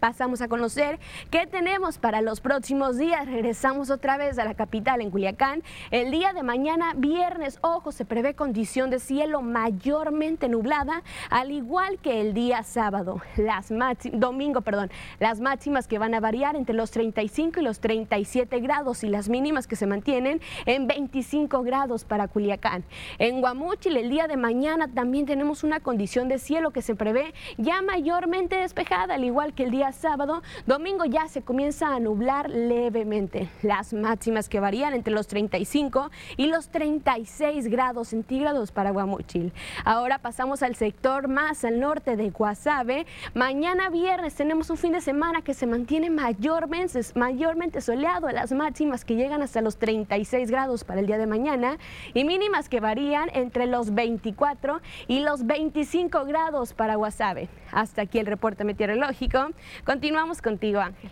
[0.00, 3.26] Pasamos a conocer qué tenemos para los próximos días.
[3.26, 5.64] Regresamos otra vez a la capital en Culiacán.
[5.90, 11.98] El día de mañana, viernes, ojo, se prevé condición de cielo mayormente nublada, al igual
[11.98, 13.20] que el día sábado.
[13.36, 13.72] Las
[14.12, 19.02] domingo, perdón, las máximas que van a variar entre los 35 y los 37 grados
[19.02, 22.84] y las mínimas que se mantienen en 25 grados para Culiacán.
[23.18, 27.34] En Guamúchil, el día de mañana también tenemos una condición de cielo que se prevé
[27.56, 30.42] ya mayormente despejada, al igual que el día sábado.
[30.66, 33.48] Domingo ya se comienza a nublar levemente.
[33.62, 39.52] Las máximas que varían entre los 35 y los 36 grados centígrados para Guamuchil.
[39.84, 43.06] Ahora pasamos al sector más al norte de Guasave.
[43.34, 48.28] Mañana viernes tenemos un fin de semana que se mantiene mayormente, mayormente soleado.
[48.30, 51.78] Las máximas que llegan hasta los 36 grados para el día de mañana
[52.14, 57.48] y mínimas que varían entre los 24 y los 25 grados para Guasave.
[57.72, 59.48] Hasta aquí el reporte meteorológico.
[59.84, 61.10] Continuamos contigo, Ángel.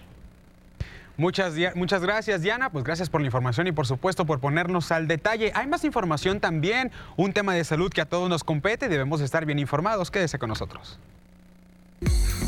[1.17, 2.71] Muchas, muchas gracias, Diana.
[2.71, 5.51] Pues gracias por la información y por supuesto por ponernos al detalle.
[5.55, 8.89] Hay más información también, un tema de salud que a todos nos compete.
[8.89, 10.11] Debemos estar bien informados.
[10.11, 10.99] Quédese con nosotros.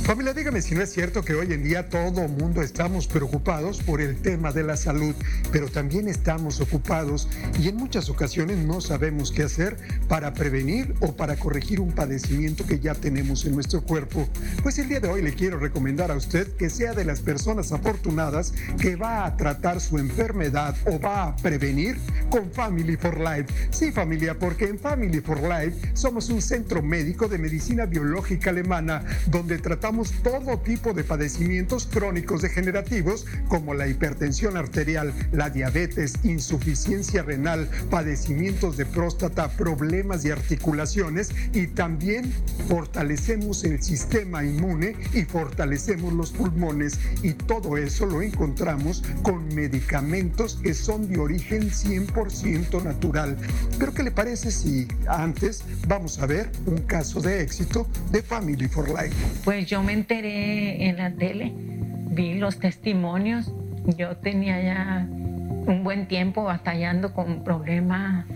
[0.08, 4.00] Familia, dígame si no es cierto que hoy en día todo mundo estamos preocupados por
[4.00, 5.14] el tema de la salud,
[5.52, 7.28] pero también estamos ocupados
[7.60, 9.76] y en muchas ocasiones no sabemos qué hacer
[10.08, 14.26] para prevenir o para corregir un padecimiento que ya tenemos en nuestro cuerpo.
[14.62, 17.70] Pues el día de hoy le quiero recomendar a usted que sea de las personas
[17.72, 21.98] afortunadas que va a tratar su enfermedad o va a prevenir
[22.30, 23.68] con Family for Life.
[23.70, 29.04] Sí, familia, porque en Family for Life somos un centro médico de medicina biológica alemana
[29.26, 37.22] donde tratamos todo tipo de padecimientos crónicos degenerativos como la hipertensión arterial, la diabetes, insuficiencia
[37.22, 42.32] renal, padecimientos de próstata, problemas de articulaciones y también
[42.68, 50.58] fortalecemos el sistema inmune y fortalecemos los pulmones y todo eso lo encontramos con medicamentos
[50.62, 53.36] que son de origen 100% natural.
[53.78, 58.68] Pero ¿qué le parece si antes vamos a ver un caso de éxito de Family
[58.68, 59.14] for Life?
[59.44, 63.52] Pues yo me enteré en la tele, vi los testimonios.
[63.96, 68.26] Yo tenía ya un buen tiempo batallando con problemas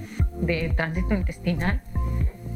[0.41, 1.83] de tránsito intestinal.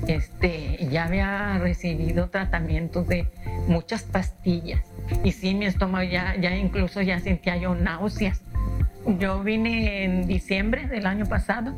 [0.06, 3.28] Este, ya había recibido tratamientos de
[3.66, 4.80] muchas pastillas
[5.24, 8.42] y sí, mi estómago ya, ya incluso ya sentía yo náuseas.
[9.18, 11.74] Yo vine en diciembre del año pasado.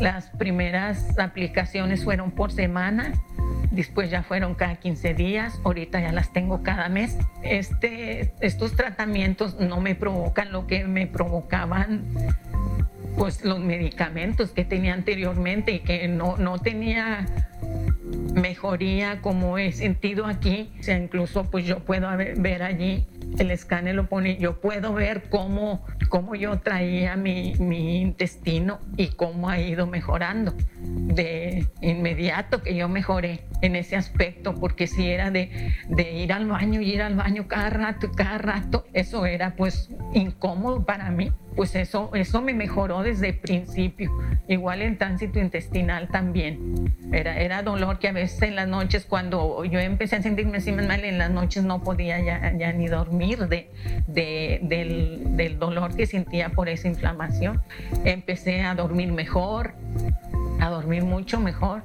[0.00, 3.12] Las primeras aplicaciones fueron por semana
[3.70, 7.16] después ya fueron cada 15 días, ahorita ya las tengo cada mes.
[7.42, 12.02] Este, estos tratamientos no me provocan lo que me provocaban
[13.18, 17.26] pues los medicamentos que tenía anteriormente y que no, no tenía
[18.34, 20.70] mejoría como he sentido aquí.
[20.78, 23.06] O sea, incluso pues yo puedo ver allí,
[23.38, 29.08] el escáner lo pone, yo puedo ver cómo, cómo yo traía mi, mi intestino y
[29.08, 30.54] cómo ha ido mejorando.
[30.78, 36.46] De inmediato que yo mejoré en ese aspecto, porque si era de, de ir al
[36.46, 41.32] baño y ir al baño cada rato, cada rato, eso era pues incómodo para mí
[41.58, 44.12] pues eso, eso me mejoró desde el principio.
[44.46, 46.94] Igual el tránsito intestinal también.
[47.12, 50.70] Era, era dolor que a veces en las noches, cuando yo empecé a sentirme así
[50.70, 53.70] mal, en las noches no podía ya, ya ni dormir de,
[54.06, 57.60] del, del dolor que sentía por esa inflamación.
[58.04, 59.74] Empecé a dormir mejor,
[60.60, 61.82] a dormir mucho mejor.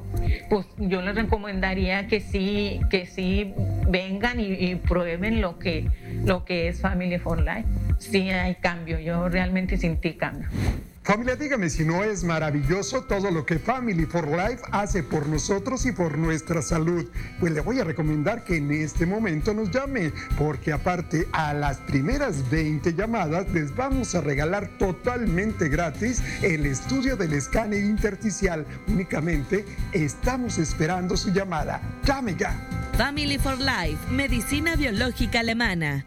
[0.50, 3.54] Pues yo les recomendaría que sí, que sí
[3.88, 5.90] vengan y, y, prueben lo que,
[6.26, 7.66] lo que es Family for Life.
[8.00, 10.48] Sí hay cambio, yo realmente sentí cambio.
[11.04, 15.86] Familia, dígame si no es maravilloso todo lo que Family for Life hace por nosotros
[15.86, 17.06] y por nuestra salud.
[17.42, 21.80] Pues le voy a recomendar que en este momento nos llame, porque aparte a las
[21.80, 28.66] primeras 20 llamadas les vamos a regalar totalmente gratis el estudio del escáner intersticial.
[28.88, 31.82] Únicamente estamos esperando su llamada.
[32.06, 32.38] Llame.
[32.98, 36.06] Family for Life, medicina biológica alemana.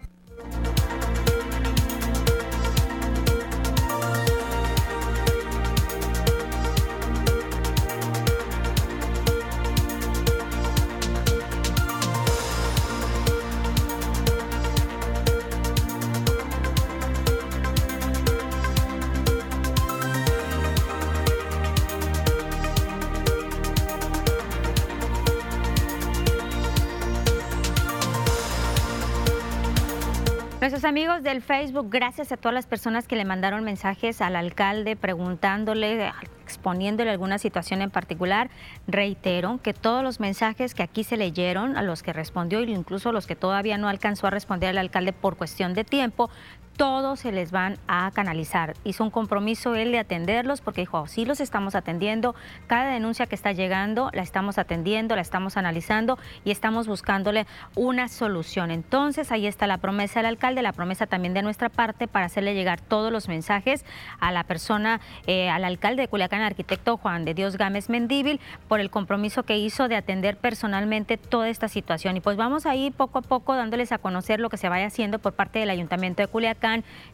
[30.77, 34.95] Nuestros amigos del Facebook, gracias a todas las personas que le mandaron mensajes al alcalde
[34.95, 36.13] preguntándole,
[36.45, 38.51] exponiéndole alguna situación en particular.
[38.87, 43.11] Reitero que todos los mensajes que aquí se leyeron, a los que respondió e incluso
[43.11, 46.29] los que todavía no alcanzó a responder el alcalde por cuestión de tiempo,
[46.77, 48.75] todos se les van a canalizar.
[48.85, 52.35] Hizo un compromiso él de atenderlos porque dijo, sí los estamos atendiendo,
[52.67, 58.09] cada denuncia que está llegando la estamos atendiendo, la estamos analizando y estamos buscándole una
[58.09, 58.71] solución.
[58.71, 62.55] Entonces ahí está la promesa del alcalde, la promesa también de nuestra parte para hacerle
[62.55, 63.85] llegar todos los mensajes
[64.21, 68.41] a la persona, eh, al alcalde de Culiacán, el arquitecto Juan de Dios Gámez Mendíbil,
[68.69, 72.17] por el compromiso que hizo de atender personalmente toda esta situación.
[72.17, 74.87] Y pues vamos a ir poco a poco dándoles a conocer lo que se vaya
[74.87, 76.66] haciendo por parte del Ayuntamiento de Culiacán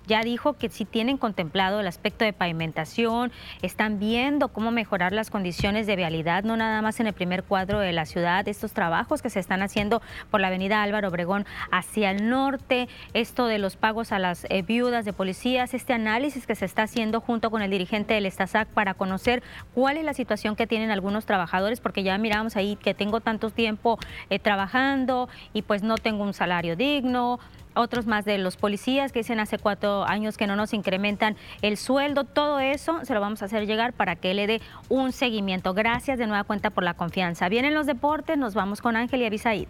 [0.06, 5.30] ya dijo que si tienen contemplado el aspecto de pavimentación, están viendo cómo mejorar las
[5.30, 9.22] condiciones de vialidad, no nada más en el primer cuadro de la ciudad, estos trabajos
[9.22, 13.76] que se están haciendo por la avenida Álvaro Obregón hacia el norte, esto de los
[13.76, 17.62] pagos a las eh, viudas de policías, este análisis que se está haciendo junto con
[17.62, 19.42] el dirigente del Estasac para conocer
[19.74, 23.50] cuál es la situación que tienen algunos trabajadores, porque ya miramos ahí que tengo tanto
[23.50, 23.98] tiempo
[24.30, 27.38] eh, trabajando y pues no tengo un salario digno,
[27.74, 31.76] otros más de los policías que dicen hace cuatro años que no nos incrementan el
[31.76, 35.74] sueldo, todo eso se lo vamos a hacer llegar para que le dé un seguimiento.
[35.74, 37.48] Gracias de nueva cuenta por la confianza.
[37.48, 39.68] Vienen los deportes, nos vamos con Ángel y Abisaid.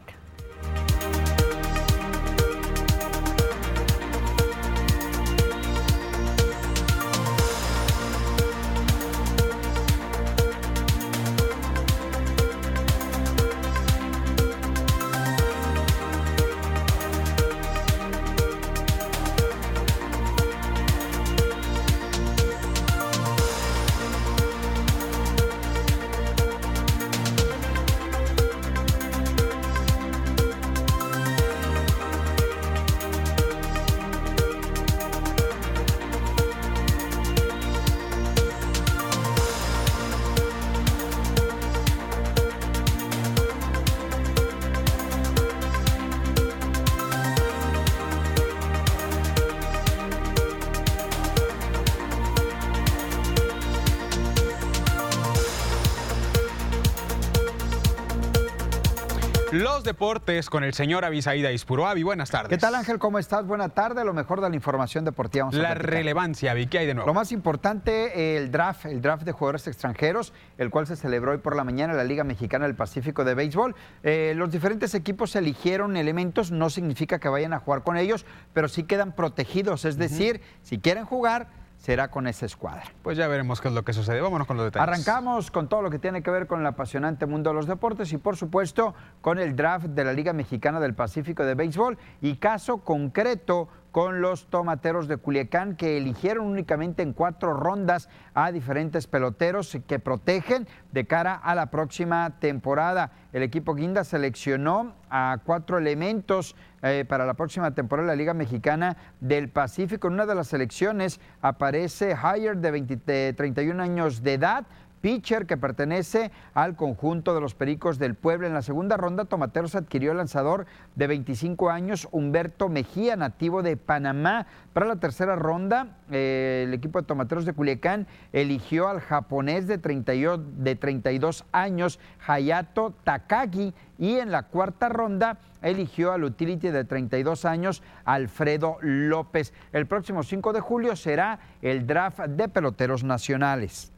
[60.03, 62.03] Deportes con el señor Abisaída Ispuroabi.
[62.03, 62.49] Buenas tardes.
[62.49, 62.99] ¿Qué tal Ángel?
[62.99, 63.47] ¿Cómo estás?
[63.47, 64.05] Buena tarde.
[64.05, 65.49] Lo mejor de la información deportiva.
[65.53, 66.67] la relevancia, Avi.
[66.67, 67.07] ¿Qué hay de nuevo?
[67.07, 71.39] Lo más importante, el draft, el draft de jugadores extranjeros, el cual se celebró hoy
[71.39, 73.77] por la mañana en la Liga Mexicana del Pacífico de Béisbol.
[74.03, 78.67] Eh, los diferentes equipos eligieron elementos, no significa que vayan a jugar con ellos, pero
[78.67, 79.85] sí quedan protegidos.
[79.85, 81.47] Es decir, si quieren jugar,
[81.83, 82.85] será con esa escuadra.
[83.03, 84.21] Pues ya veremos qué es lo que sucede.
[84.21, 84.89] Vámonos con los detalles.
[84.89, 88.13] Arrancamos con todo lo que tiene que ver con el apasionante mundo de los deportes
[88.13, 92.37] y por supuesto con el draft de la Liga Mexicana del Pacífico de Béisbol y
[92.37, 99.07] caso concreto con los tomateros de Culiacán que eligieron únicamente en cuatro rondas a diferentes
[99.07, 103.13] peloteros que protegen de cara a la próxima temporada.
[103.35, 108.35] El equipo Guinda seleccionó a cuatro elementos eh, para la próxima temporada de la Liga
[108.35, 110.09] Mexicana del Pacífico.
[110.09, 114.67] En una de las selecciones aparece Hire de, de 31 años de edad
[115.03, 118.47] pitcher que pertenece al conjunto de los Pericos del Pueblo.
[118.47, 120.65] En la segunda ronda, Tomateros adquirió el lanzador
[120.95, 124.47] de 25 años, Humberto Mejía, nativo de Panamá.
[124.73, 129.77] Para la tercera ronda, eh, el equipo de Tomateros de Culiacán eligió al japonés de,
[129.77, 133.75] 32 años, Hayato Takagi.
[133.99, 139.53] Y en la cuarta ronda eligió al utility de 32 años, Alfredo López.
[139.73, 143.93] El próximo 5 de julio será el draft de peloteros nacionales.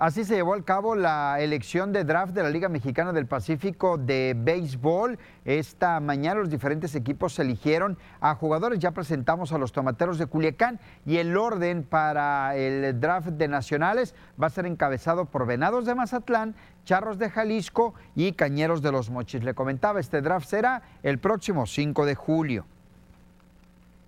[0.00, 3.98] Así se llevó a cabo la elección de draft de la Liga Mexicana del Pacífico
[3.98, 5.18] de Béisbol.
[5.44, 8.78] Esta mañana los diferentes equipos eligieron a jugadores.
[8.78, 14.14] Ya presentamos a los tomateros de Culiacán y el orden para el draft de nacionales
[14.42, 16.54] va a ser encabezado por Venados de Mazatlán,
[16.86, 19.44] Charros de Jalisco y Cañeros de los Mochis.
[19.44, 22.64] Le comentaba, este draft será el próximo 5 de julio.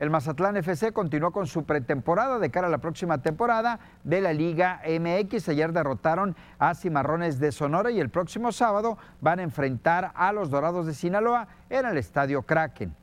[0.03, 4.33] El Mazatlán FC continuó con su pretemporada de cara a la próxima temporada de la
[4.33, 5.51] Liga MX.
[5.51, 10.51] Ayer derrotaron a Cimarrones de Sonora y el próximo sábado van a enfrentar a los
[10.51, 12.97] Dorados de Sinaloa en el Estadio Kraken.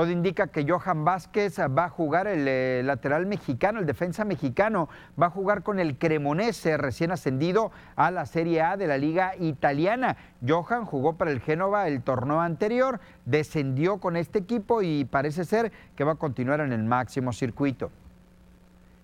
[0.00, 4.88] Todo indica que Johan Vázquez va a jugar el eh, lateral mexicano, el defensa mexicano,
[5.20, 9.34] va a jugar con el Cremonese, recién ascendido a la Serie A de la Liga
[9.38, 10.16] Italiana.
[10.40, 15.70] Johan jugó para el Génova el torneo anterior, descendió con este equipo y parece ser
[15.94, 17.90] que va a continuar en el máximo circuito.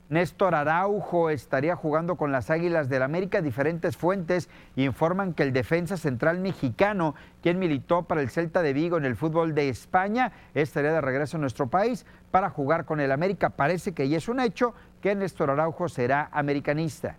[0.09, 3.43] Néstor Araujo estaría jugando con las Águilas del América.
[3.43, 8.99] Diferentes fuentes informan que el defensa central mexicano, quien militó para el Celta de Vigo
[8.99, 13.11] en el fútbol de España, estaría de regreso a nuestro país para jugar con el
[13.11, 13.51] América.
[13.51, 17.17] Parece que ya es un hecho que Néstor Araujo será americanista.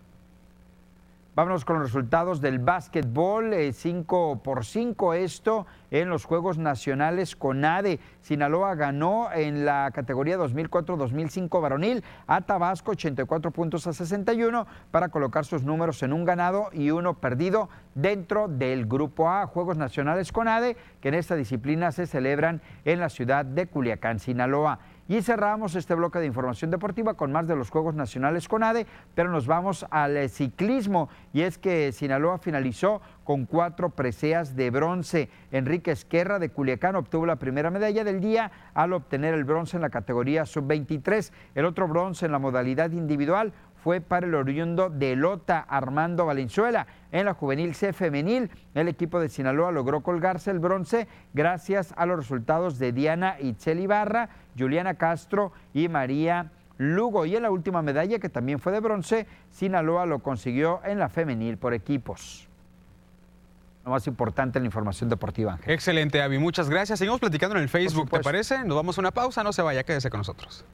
[1.38, 7.36] Vámonos con los resultados del básquetbol, 5 eh, por 5 esto en los Juegos Nacionales
[7.36, 8.00] CONADE.
[8.22, 15.46] Sinaloa ganó en la categoría 2004-2005 varonil a Tabasco 84 puntos a 61 para colocar
[15.46, 19.46] sus números en un ganado y uno perdido dentro del Grupo A.
[19.46, 24.80] Juegos Nacionales CONADE que en esta disciplina se celebran en la ciudad de Culiacán, Sinaloa.
[25.10, 28.86] Y cerramos este bloque de información deportiva con más de los Juegos Nacionales CONADE,
[29.16, 34.70] pero nos vamos al eh, ciclismo y es que Sinaloa finalizó con cuatro preseas de
[34.70, 35.30] bronce.
[35.52, 39.82] Enrique Esquerra de Culiacán obtuvo la primera medalla del día al obtener el bronce en
[39.82, 41.32] la categoría sub-23.
[41.56, 43.54] El otro bronce en la modalidad individual
[43.88, 46.88] fue para el oriundo de Lota Armando Valenzuela.
[47.14, 52.06] En la juvenil C femenil, el equipo de Sinaloa logró colgarse el bronce gracias a
[52.06, 54.28] los resultados de Diana Itzel Ibarra,
[54.60, 57.26] Juliana Castro y María Lugo.
[57.26, 61.08] Y en la última medalla, que también fue de bronce, Sinaloa lo consiguió en la
[61.08, 62.50] femenil por equipos.
[63.86, 65.74] Lo más importante en la información deportiva, Ángel.
[65.74, 66.40] Excelente, Avi.
[66.40, 67.00] Muchas gracias.
[67.00, 68.66] Seguimos platicando en el Facebook, ¿te parece?
[68.66, 69.46] Nos vamos a una pausa.
[69.46, 70.66] No se vaya, quédese con nosotros.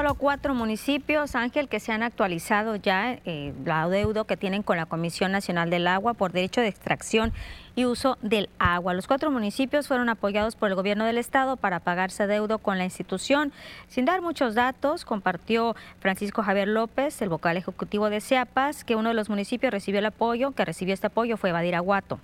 [0.00, 4.78] Solo cuatro municipios, Ángel, que se han actualizado ya eh, la deuda que tienen con
[4.78, 7.34] la Comisión Nacional del Agua por derecho de extracción
[7.76, 8.94] y uso del agua.
[8.94, 12.84] Los cuatro municipios fueron apoyados por el gobierno del estado para pagarse deuda con la
[12.84, 13.52] institución.
[13.88, 19.10] Sin dar muchos datos, compartió Francisco Javier López, el vocal ejecutivo de CIAPAS, que uno
[19.10, 22.18] de los municipios recibió el apoyo, que recibió este apoyo fue Badiraguato.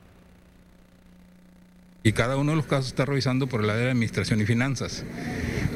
[2.06, 5.04] Y cada uno de los casos está revisando por el área de administración y finanzas.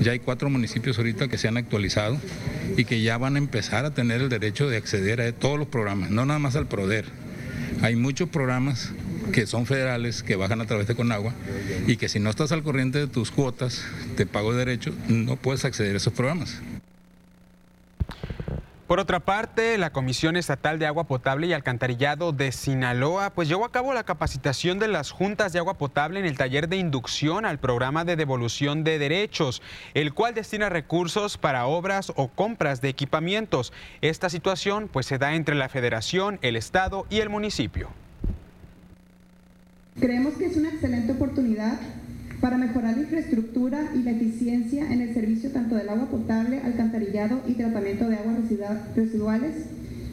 [0.00, 2.18] Ya hay cuatro municipios ahorita que se han actualizado
[2.76, 5.68] y que ya van a empezar a tener el derecho de acceder a todos los
[5.68, 7.04] programas, no nada más al PRODER.
[7.82, 8.92] Hay muchos programas
[9.32, 11.32] que son federales, que bajan a través de Conagua
[11.86, 13.84] y que si no estás al corriente de tus cuotas
[14.16, 16.60] de pago de derecho, no puedes acceder a esos programas.
[18.90, 23.64] Por otra parte, la Comisión Estatal de Agua Potable y Alcantarillado de Sinaloa pues llevó
[23.64, 27.44] a cabo la capacitación de las juntas de agua potable en el taller de inducción
[27.44, 29.62] al programa de devolución de derechos,
[29.94, 33.72] el cual destina recursos para obras o compras de equipamientos.
[34.00, 37.90] Esta situación pues se da entre la Federación, el Estado y el municipio.
[40.00, 41.78] Creemos que es una excelente oportunidad
[42.40, 47.40] para mejorar la infraestructura y la eficiencia en el servicio tanto del agua potable, alcantarillado
[47.46, 48.36] y tratamiento de aguas
[48.96, 49.66] residuales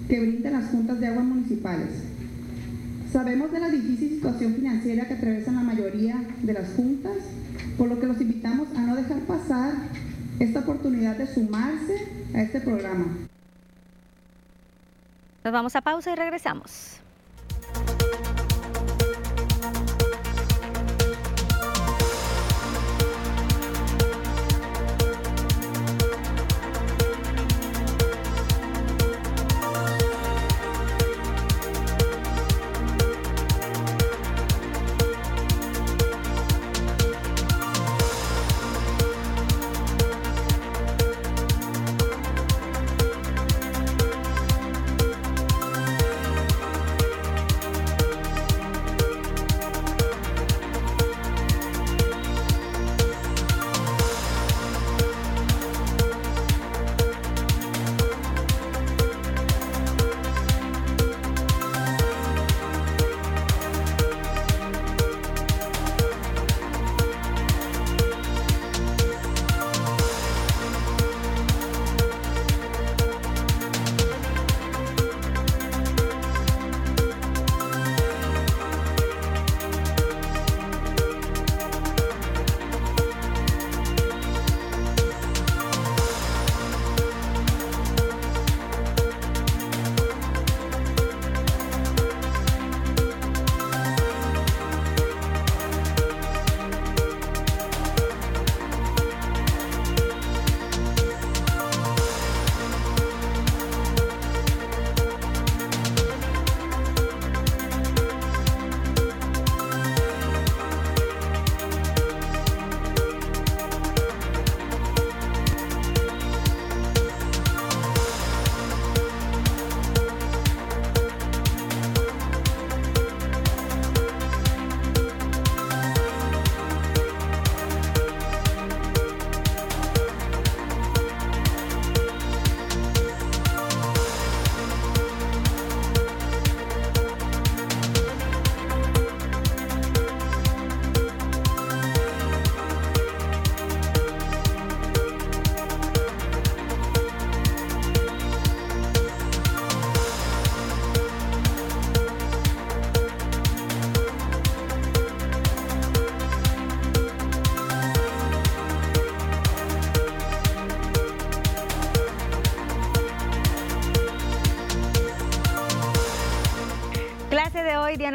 [0.09, 1.89] que brindan las juntas de agua municipales.
[3.11, 7.17] Sabemos de la difícil situación financiera que atraviesan la mayoría de las juntas,
[7.77, 9.73] por lo que los invitamos a no dejar pasar
[10.39, 13.05] esta oportunidad de sumarse a este programa.
[15.43, 16.99] Nos vamos a pausa y regresamos.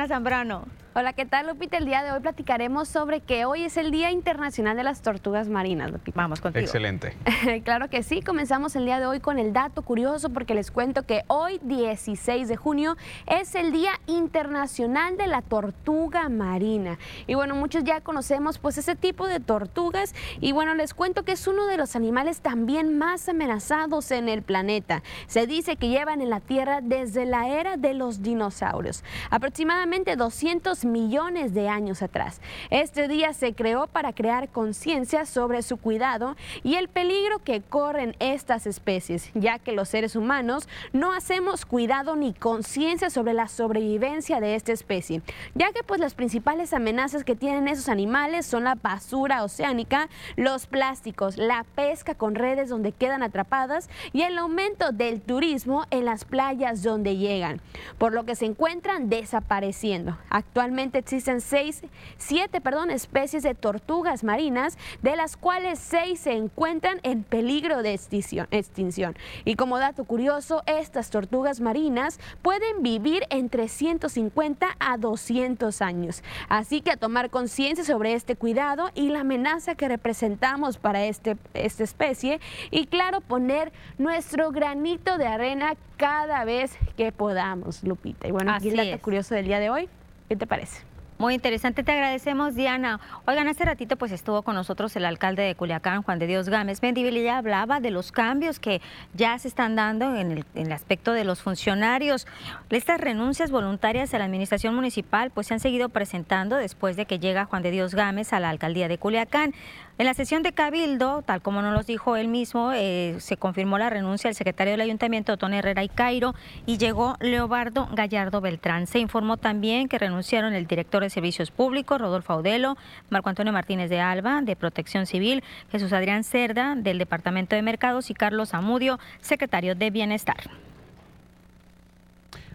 [0.09, 0.66] Zambrano.
[0.95, 1.79] Hola, ¿qué tal, Lupita?
[1.79, 5.49] El día de hoy platicaremos sobre que hoy es el Día Internacional de las Tortugas
[5.49, 6.20] Marinas, Lupita.
[6.20, 6.62] Vamos contigo.
[6.62, 7.16] Excelente.
[7.65, 11.05] claro que sí, comenzamos el día de hoy con el dato curioso porque les cuento
[11.05, 16.98] que hoy, 16 de junio, es el Día Internacional de la Tortuga Marina.
[17.26, 21.32] Y bueno, muchos ya conocemos pues ese tipo de tortugas y bueno, les cuento que
[21.32, 25.02] es uno de los animales también más amenazados en el planeta.
[25.26, 30.84] Se dice que llevan en la Tierra desde la era de los dinosaurios, aproximadamente 200
[30.84, 32.40] millones de años atrás.
[32.70, 38.14] Este día se creó para crear conciencia sobre su cuidado y el peligro que corren
[38.18, 44.02] estas especies, ya que los seres humanos no hacemos cuidado ni conciencia sobre la sobrevivencia
[44.03, 45.23] de esta especie,
[45.55, 50.66] ya que pues las principales amenazas que tienen esos animales son la basura oceánica, los
[50.66, 56.24] plásticos, la pesca con redes donde quedan atrapadas y el aumento del turismo en las
[56.24, 57.61] playas donde llegan,
[57.99, 60.19] por lo que se encuentran desapareciendo.
[60.31, 61.83] Actualmente existen seis,
[62.19, 67.93] siete perdón, especies de tortugas marinas, de las cuales seis se encuentran en peligro de
[67.93, 69.16] extinción.
[69.45, 76.22] Y como dato curioso, estas tortugas marinas pueden vivir entre 150 a 200 años.
[76.48, 81.36] Así que a tomar conciencia sobre este cuidado y la amenaza que representamos para este,
[81.52, 82.40] esta especie
[82.70, 88.28] y claro, poner nuestro granito de arena cada vez que podamos, Lupita.
[88.28, 89.88] Y bueno, aquí el dato curioso del día de hoy.
[90.28, 90.91] ¿Qué te parece?
[91.23, 92.99] Muy interesante, te agradecemos Diana.
[93.28, 96.82] Oigan, hace ratito pues estuvo con nosotros el alcalde de Culiacán, Juan de Dios Gámez
[96.82, 98.81] Mendibililla, hablaba de los cambios que
[99.15, 102.27] ya se están dando en el, en el aspecto de los funcionarios.
[102.70, 107.20] Estas renuncias voluntarias a la administración municipal pues se han seguido presentando después de que
[107.20, 109.55] llega Juan de Dios Gámez a la alcaldía de Culiacán.
[109.98, 113.77] En la sesión de Cabildo, tal como nos lo dijo él mismo, eh, se confirmó
[113.77, 118.86] la renuncia del secretario del Ayuntamiento, Tony Herrera y Cairo, y llegó Leobardo Gallardo Beltrán.
[118.86, 122.78] Se informó también que renunciaron el director de Servicios Públicos, Rodolfo Audelo,
[123.10, 128.09] Marco Antonio Martínez de Alba, de Protección Civil, Jesús Adrián Cerda, del Departamento de Mercados,
[128.09, 130.51] y Carlos Amudio, secretario de Bienestar.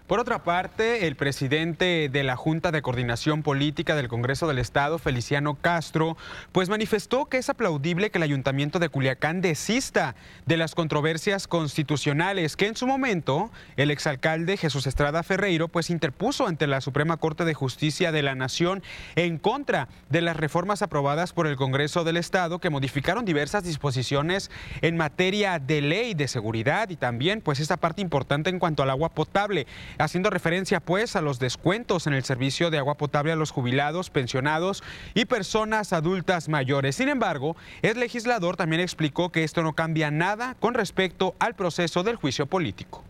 [0.07, 4.99] Por otra parte, el presidente de la Junta de Coordinación Política del Congreso del Estado,
[4.99, 6.15] Feliciano Castro,
[6.53, 10.15] pues manifestó que es aplaudible que el Ayuntamiento de Culiacán desista
[10.45, 16.47] de las controversias constitucionales que en su momento el exalcalde Jesús Estrada Ferreiro pues interpuso
[16.47, 18.83] ante la Suprema Corte de Justicia de la Nación
[19.17, 24.51] en contra de las reformas aprobadas por el Congreso del Estado que modificaron diversas disposiciones
[24.81, 28.89] en materia de ley de seguridad y también pues esta parte importante en cuanto al
[28.89, 29.67] agua potable
[29.97, 34.09] haciendo referencia pues a los descuentos en el servicio de agua potable a los jubilados,
[34.09, 34.83] pensionados
[35.13, 36.95] y personas adultas mayores.
[36.95, 42.03] Sin embargo, el legislador también explicó que esto no cambia nada con respecto al proceso
[42.03, 43.03] del juicio político.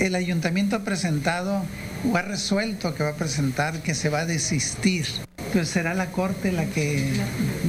[0.00, 1.62] El ayuntamiento ha presentado
[2.10, 5.06] o ha resuelto que va a presentar que se va a desistir.
[5.52, 7.12] Pues será la corte la que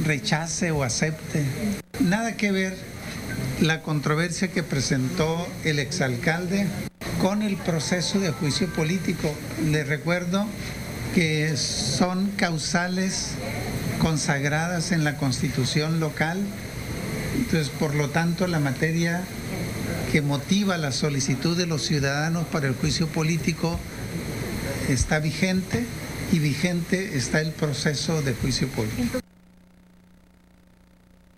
[0.04, 1.44] rechace o acepte.
[2.00, 2.76] Nada que ver
[3.60, 6.66] la controversia que presentó el exalcalde
[7.20, 9.34] con el proceso de juicio político.
[9.64, 10.46] Les recuerdo
[11.14, 13.30] que son causales
[14.00, 16.38] consagradas en la constitución local.
[17.36, 19.22] Entonces, por lo tanto, la materia
[20.10, 23.78] que motiva la solicitud de los ciudadanos para el juicio político
[24.88, 25.84] está vigente
[26.32, 29.23] y vigente está el proceso de juicio político.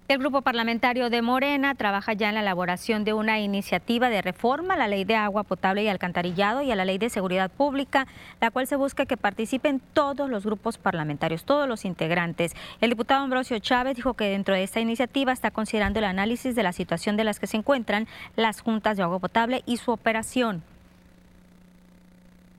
[0.09, 4.75] El grupo parlamentario de Morena trabaja ya en la elaboración de una iniciativa de reforma
[4.75, 8.07] a la ley de agua potable y alcantarillado y a la ley de seguridad pública,
[8.41, 12.55] la cual se busca que participen todos los grupos parlamentarios, todos los integrantes.
[12.81, 16.63] El diputado Ambrosio Chávez dijo que dentro de esta iniciativa está considerando el análisis de
[16.63, 18.07] la situación de las que se encuentran
[18.37, 20.63] las juntas de agua potable y su operación.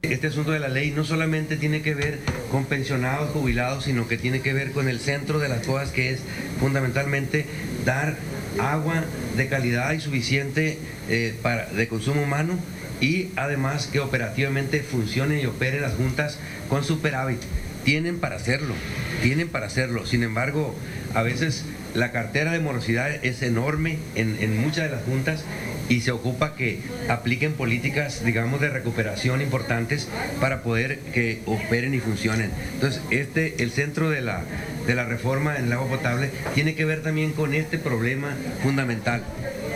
[0.04, 2.20] Este asunto de la ley no solamente tiene que ver
[2.52, 6.12] con pensionados, jubilados, sino que tiene que ver con el centro de las cosas que
[6.12, 6.20] es
[6.60, 7.48] fundamentalmente
[7.84, 8.16] dar
[8.60, 9.04] agua
[9.36, 10.78] de calidad y suficiente
[11.10, 12.60] eh, para, de consumo humano
[13.02, 16.38] y además que operativamente funcionen y operen las juntas
[16.70, 17.40] con superávit.
[17.84, 18.76] Tienen para hacerlo,
[19.24, 20.06] tienen para hacerlo.
[20.06, 20.76] Sin embargo,
[21.16, 21.64] a veces
[21.98, 25.44] la cartera de morosidad es enorme en, muchas de las juntas
[25.90, 30.08] y se ocupa que apliquen políticas, digamos, de recuperación importantes
[30.40, 32.52] para poder que operen y funcionen.
[32.74, 34.44] Entonces, este, el centro de la,
[34.86, 39.24] de la reforma en el agua potable tiene que ver también con este problema fundamental.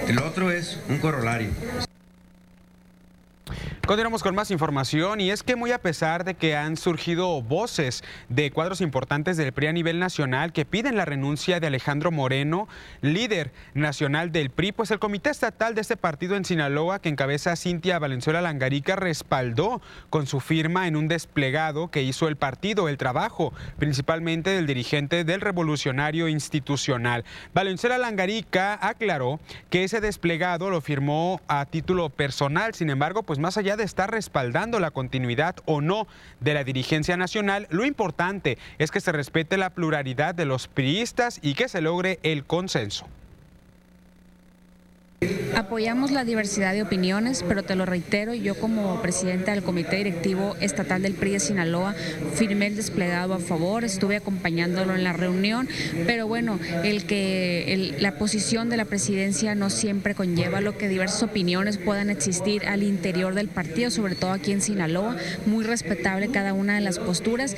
[0.07, 1.49] El otro es un corolario.
[3.85, 8.03] Continuamos con más información y es que muy a pesar de que han surgido voces
[8.29, 12.67] de cuadros importantes del PRI a nivel nacional que piden la renuncia de Alejandro Moreno,
[13.01, 17.55] líder nacional del PRI, pues el comité estatal de este partido en Sinaloa que encabeza
[17.55, 22.97] Cintia Valenzuela Langarica respaldó con su firma en un desplegado que hizo el partido el
[22.97, 27.25] trabajo principalmente del dirigente del revolucionario institucional.
[27.53, 29.39] Valenzuela Langarica aclaró
[29.69, 34.11] que ese desplegado lo firmó a título personal, sin embargo, pues más allá de estar
[34.11, 36.05] respaldando la continuidad o no
[36.41, 41.39] de la dirigencia nacional, lo importante es que se respete la pluralidad de los priistas
[41.41, 43.07] y que se logre el consenso.
[45.55, 50.55] Apoyamos la diversidad de opiniones, pero te lo reitero, yo como presidenta del Comité Directivo
[50.59, 51.93] Estatal del PRI de Sinaloa
[52.33, 55.69] firmé el desplegado a favor, estuve acompañándolo en la reunión,
[56.07, 61.21] pero bueno, el que la posición de la presidencia no siempre conlleva lo que diversas
[61.21, 66.53] opiniones puedan existir al interior del partido, sobre todo aquí en Sinaloa, muy respetable cada
[66.53, 67.55] una de las posturas.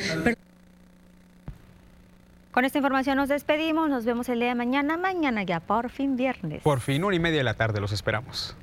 [2.53, 6.15] Con esta información nos despedimos, nos vemos el día de mañana, mañana ya por fin
[6.15, 6.61] viernes.
[6.61, 8.55] Por fin, una y media de la tarde, los esperamos.